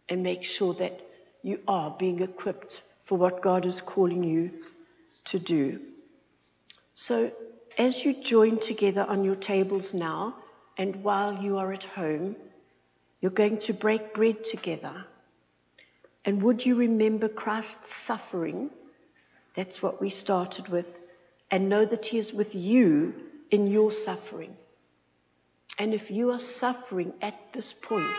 and 0.10 0.22
make 0.22 0.44
sure 0.44 0.74
that 0.76 1.00
you 1.42 1.60
are 1.68 1.96
being 1.98 2.22
equipped 2.22 2.82
for 3.06 3.18
what 3.18 3.42
God 3.42 3.66
is 3.66 3.82
calling 3.82 4.24
you 4.24 4.52
to 5.26 5.40
do. 5.40 5.80
So, 6.96 7.32
as 7.78 8.04
you 8.04 8.14
join 8.14 8.60
together 8.60 9.04
on 9.04 9.24
your 9.24 9.36
tables 9.36 9.94
now, 9.94 10.36
and 10.78 11.04
while 11.04 11.42
you 11.42 11.58
are 11.58 11.74
at 11.74 11.84
home, 11.84 12.36
you're 13.22 13.32
going 13.32 13.58
to 13.60 13.74
break 13.74 14.14
bread 14.14 14.44
together. 14.46 15.06
And 16.26 16.42
would 16.44 16.66
you 16.66 16.76
remember 16.76 17.28
Christ's 17.28 17.94
suffering? 17.96 18.70
That's 19.56 19.82
what 19.82 20.02
we 20.02 20.10
started 20.10 20.68
with. 20.68 20.88
And 21.52 21.70
know 21.70 21.86
that 21.86 22.06
He 22.06 22.18
is 22.18 22.34
with 22.34 22.56
you 22.56 23.14
in 23.52 23.68
your 23.68 23.92
suffering. 23.92 24.56
And 25.78 25.94
if 25.94 26.10
you 26.12 26.32
are 26.32 26.40
suffering 26.40 27.14
at 27.22 27.36
this 27.54 27.74
point, 27.82 28.16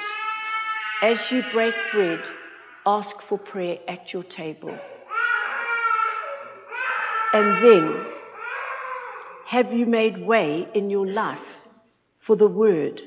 as 1.03 1.31
you 1.31 1.43
break 1.53 1.75
bread, 1.93 2.23
ask 2.87 3.21
for 3.23 3.39
prayer 3.39 3.79
at 3.89 4.13
your 4.13 4.23
table. 4.23 4.79
And 7.33 7.65
then, 7.65 8.07
have 9.47 9.73
you 9.73 9.87
made 9.87 10.19
way 10.19 10.69
in 10.75 10.91
your 10.91 11.07
life 11.07 11.39
for 12.21 12.37
the 12.37 12.47
Word? 12.47 13.01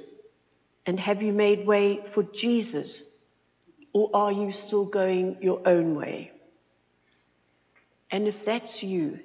And 0.86 1.00
have 1.00 1.22
you 1.22 1.34
made 1.34 1.66
way 1.66 2.00
for 2.14 2.24
Jesus? 2.24 3.02
Or 3.94 4.10
are 4.14 4.32
you 4.32 4.52
still 4.52 4.86
going 4.86 5.38
your 5.42 5.68
own 5.68 5.96
way? 5.96 6.32
And 8.12 8.28
if 8.28 8.46
that's 8.46 8.84
you, 8.84 9.20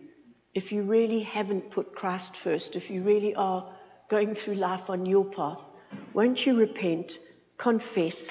if 0.55 0.73
you 0.73 0.83
really 0.83 1.23
haven't 1.23 1.71
put 1.71 1.95
Christ 1.95 2.33
first, 2.43 2.77
if 2.77 2.91
you 2.91 3.03
really 3.03 3.35
are 3.35 3.73
going 4.11 4.35
through 4.35 4.57
life 4.57 4.89
on 4.89 5.07
your 5.07 5.25
path, 5.25 5.61
won't 6.15 6.45
you 6.45 6.57
repent, 6.57 7.19
confess, 7.59 8.29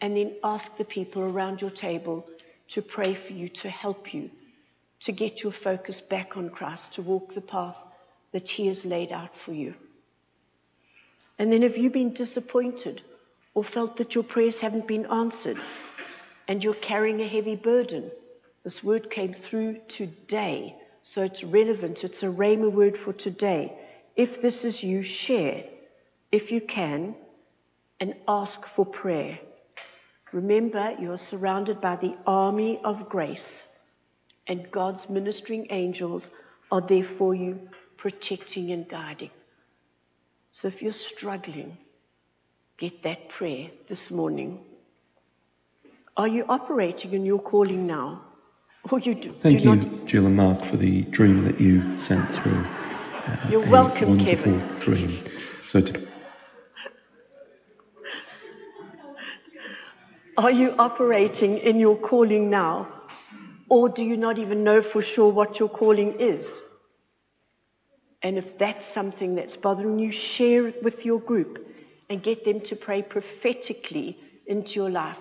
and 0.00 0.16
then 0.16 0.34
ask 0.42 0.76
the 0.76 0.84
people 0.84 1.22
around 1.22 1.60
your 1.60 1.70
table 1.70 2.26
to 2.68 2.82
pray 2.82 3.14
for 3.14 3.32
you, 3.32 3.48
to 3.48 3.68
help 3.68 4.14
you, 4.14 4.30
to 5.00 5.12
get 5.12 5.42
your 5.42 5.52
focus 5.52 6.00
back 6.00 6.36
on 6.36 6.50
Christ, 6.50 6.92
to 6.94 7.02
walk 7.02 7.34
the 7.34 7.40
path 7.40 7.76
that 8.32 8.48
He 8.48 8.68
has 8.68 8.84
laid 8.84 9.12
out 9.12 9.36
for 9.44 9.52
you? 9.52 9.74
And 11.38 11.52
then 11.52 11.62
have 11.62 11.76
you 11.76 11.90
been 11.90 12.12
disappointed 12.12 13.00
or 13.54 13.64
felt 13.64 13.96
that 13.96 14.14
your 14.14 14.24
prayers 14.24 14.60
haven't 14.60 14.86
been 14.86 15.06
answered 15.06 15.58
and 16.46 16.62
you're 16.62 16.74
carrying 16.74 17.20
a 17.20 17.28
heavy 17.28 17.56
burden? 17.56 18.10
This 18.62 18.84
word 18.84 19.10
came 19.10 19.34
through 19.34 19.80
today, 19.88 20.76
so 21.02 21.22
it's 21.22 21.42
relevant. 21.42 22.04
It's 22.04 22.22
a 22.22 22.26
Rhema 22.26 22.70
word 22.70 22.96
for 22.96 23.12
today. 23.12 23.72
If 24.16 24.42
this 24.42 24.64
is 24.64 24.82
you, 24.82 25.00
share, 25.02 25.64
if 26.30 26.52
you 26.52 26.60
can, 26.60 27.14
and 28.00 28.14
ask 28.28 28.66
for 28.66 28.84
prayer. 28.84 29.38
Remember, 30.32 30.94
you 31.00 31.12
are 31.12 31.18
surrounded 31.18 31.80
by 31.80 31.96
the 31.96 32.14
army 32.26 32.80
of 32.84 33.08
grace, 33.08 33.62
and 34.46 34.70
God's 34.70 35.08
ministering 35.08 35.66
angels 35.70 36.30
are 36.70 36.80
there 36.80 37.04
for 37.04 37.34
you, 37.34 37.68
protecting 37.96 38.70
and 38.70 38.88
guiding. 38.88 39.30
So 40.52 40.68
if 40.68 40.82
you're 40.82 40.92
struggling, 40.92 41.76
get 42.78 43.02
that 43.02 43.28
prayer 43.28 43.70
this 43.88 44.10
morning. 44.10 44.60
Are 46.16 46.28
you 46.28 46.44
operating 46.48 47.12
in 47.12 47.24
your 47.24 47.40
calling 47.40 47.86
now? 47.86 48.22
Or 48.90 48.98
you 49.00 49.14
do, 49.14 49.32
Thank 49.32 49.60
do 49.60 49.64
you, 49.64 49.76
not 49.76 50.06
Gill 50.06 50.26
and 50.26 50.36
Mark, 50.36 50.64
for 50.64 50.76
the 50.76 51.02
dream 51.02 51.44
that 51.44 51.60
you 51.60 51.96
sent 51.96 52.28
through. 52.34 52.64
Uh, 52.64 53.48
You're 53.50 53.60
welcome, 53.68 54.08
wonderful 54.10 54.36
Kevin. 54.36 54.80
dream. 54.80 55.24
So 55.66 55.80
to 55.80 56.09
Are 60.40 60.50
you 60.50 60.74
operating 60.78 61.58
in 61.58 61.78
your 61.78 61.98
calling 61.98 62.48
now? 62.48 62.88
Or 63.68 63.90
do 63.90 64.02
you 64.02 64.16
not 64.16 64.38
even 64.38 64.64
know 64.64 64.80
for 64.80 65.02
sure 65.02 65.30
what 65.30 65.60
your 65.60 65.68
calling 65.68 66.18
is? 66.18 66.50
And 68.22 68.38
if 68.38 68.56
that's 68.56 68.86
something 68.86 69.34
that's 69.34 69.58
bothering 69.58 69.98
you, 69.98 70.10
share 70.10 70.66
it 70.66 70.82
with 70.82 71.04
your 71.04 71.20
group 71.20 71.58
and 72.08 72.22
get 72.22 72.46
them 72.46 72.62
to 72.62 72.74
pray 72.74 73.02
prophetically 73.02 74.18
into 74.46 74.80
your 74.80 74.88
life, 74.88 75.18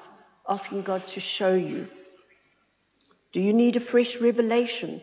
asking 0.47 0.83
God 0.83 1.05
to 1.07 1.19
show 1.19 1.53
you. 1.53 1.89
Do 3.33 3.41
you 3.41 3.51
need 3.51 3.75
a 3.75 3.81
fresh 3.81 4.21
revelation 4.21 5.01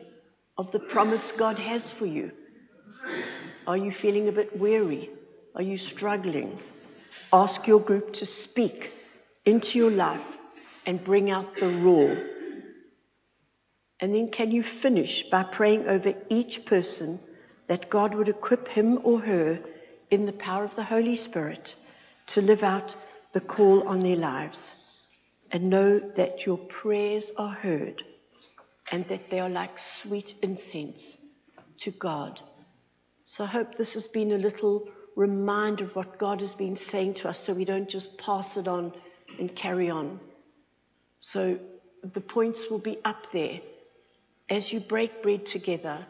of 0.57 0.73
the 0.73 0.79
promise 0.79 1.31
God 1.37 1.59
has 1.59 1.91
for 1.91 2.07
you? 2.07 2.33
Are 3.67 3.77
you 3.77 3.93
feeling 3.93 4.29
a 4.29 4.33
bit 4.33 4.59
weary? 4.59 5.11
Are 5.55 5.63
you 5.63 5.77
struggling? 5.77 6.59
Ask 7.35 7.67
your 7.67 7.81
group 7.81 8.15
to 8.15 8.25
speak 8.25 8.96
into 9.47 9.79
your 9.79 9.91
life 9.91 10.27
and 10.85 11.03
bring 11.03 11.31
out 11.31 11.57
the 11.59 11.69
roar. 11.69 12.17
And 14.01 14.15
then 14.15 14.31
can 14.31 14.51
you 14.51 14.63
finish 14.63 15.25
by 15.31 15.45
praying 15.45 15.89
over 15.89 16.13
each 16.29 16.67
person 16.67 17.19
that 17.69 17.89
God 17.89 18.15
would 18.15 18.29
equip 18.29 18.69
him 18.69 18.99
or 19.03 19.21
her 19.21 19.59
in 20.11 20.27
the 20.27 20.33
power 20.33 20.65
of 20.65 20.77
the 20.77 20.85
Holy 20.85 21.17
Spirit 21.17 21.75
to 22.29 22.43
live 22.43 22.63
out 22.63 22.95
the 23.33 23.41
call 23.41 23.89
on 23.89 24.01
their 24.01 24.17
lives 24.17 24.71
and 25.51 25.71
know 25.71 26.01
that 26.17 26.45
your 26.45 26.59
prayers 26.59 27.31
are 27.39 27.53
heard 27.53 28.03
and 28.93 29.07
that 29.09 29.31
they 29.31 29.41
are 29.41 29.49
like 29.49 29.79
sweet 29.79 30.35
incense 30.43 31.17
to 31.81 31.91
God. 31.93 32.41
So 33.27 33.45
I 33.45 33.49
hope 33.49 33.77
this 33.77 33.95
has 33.95 34.07
been 34.07 34.33
a 34.33 34.39
little 34.39 34.89
reminder 35.17 35.85
of 35.85 35.97
what 35.97 36.19
God 36.19 36.41
has 36.41 36.55
been 36.55 36.77
saying 36.77 37.15
to 37.15 37.29
us 37.29 37.41
so 37.41 37.53
we 37.53 37.65
don't 37.65 37.89
just 37.89 38.17
pass 38.19 38.57
it 38.57 38.69
on 38.69 38.93
and 39.39 39.55
carry 39.55 39.91
on. 39.91 40.21
So 41.21 41.59
the 42.15 42.21
points 42.21 42.61
will 42.71 42.79
be 42.79 42.99
up 43.05 43.27
there. 43.33 43.61
As 44.49 44.73
you 44.73 44.81
break 44.81 45.23
bread 45.23 45.47
together, 45.47 46.07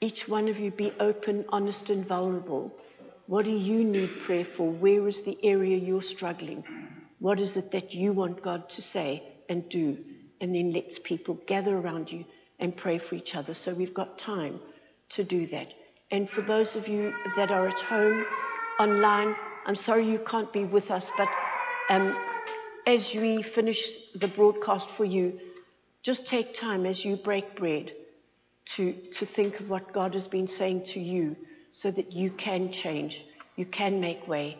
each 0.00 0.28
one 0.28 0.48
of 0.48 0.58
you 0.58 0.70
be 0.70 0.92
open, 1.00 1.44
honest, 1.50 1.90
and 1.90 2.06
vulnerable. 2.06 2.72
What 3.26 3.44
do 3.44 3.50
you 3.50 3.84
need 3.84 4.10
prayer 4.24 4.46
for? 4.56 4.70
Where 4.70 5.08
is 5.08 5.20
the 5.24 5.38
area 5.42 5.76
you're 5.76 6.02
struggling? 6.02 6.64
What 7.18 7.40
is 7.40 7.56
it 7.56 7.72
that 7.72 7.92
you 7.92 8.12
want 8.12 8.42
God 8.42 8.68
to 8.70 8.82
say 8.82 9.22
and 9.48 9.68
do? 9.68 9.98
And 10.40 10.54
then 10.54 10.72
let's 10.72 10.98
people 11.02 11.38
gather 11.46 11.76
around 11.76 12.12
you 12.12 12.24
and 12.58 12.76
pray 12.76 12.98
for 12.98 13.14
each 13.14 13.34
other. 13.34 13.54
So 13.54 13.72
we've 13.72 13.94
got 13.94 14.18
time 14.18 14.60
to 15.10 15.24
do 15.24 15.46
that. 15.48 15.68
And 16.10 16.28
for 16.30 16.42
those 16.42 16.76
of 16.76 16.86
you 16.88 17.12
that 17.36 17.50
are 17.50 17.68
at 17.68 17.80
home, 17.80 18.24
online, 18.78 19.34
I'm 19.66 19.76
sorry 19.76 20.08
you 20.08 20.20
can't 20.26 20.52
be 20.52 20.64
with 20.64 20.90
us, 20.90 21.04
but 21.16 21.28
um, 21.88 22.16
as 22.86 23.12
we 23.14 23.42
finish 23.42 23.80
the 24.14 24.28
broadcast 24.28 24.88
for 24.96 25.04
you, 25.04 25.38
just 26.02 26.26
take 26.26 26.54
time 26.54 26.86
as 26.86 27.04
you 27.04 27.16
break 27.16 27.56
bread 27.56 27.92
to, 28.76 28.94
to 29.18 29.26
think 29.26 29.60
of 29.60 29.68
what 29.68 29.92
God 29.92 30.14
has 30.14 30.26
been 30.26 30.48
saying 30.48 30.86
to 30.92 31.00
you 31.00 31.36
so 31.72 31.90
that 31.90 32.12
you 32.12 32.30
can 32.30 32.72
change, 32.72 33.20
you 33.56 33.66
can 33.66 34.00
make 34.00 34.26
way, 34.26 34.56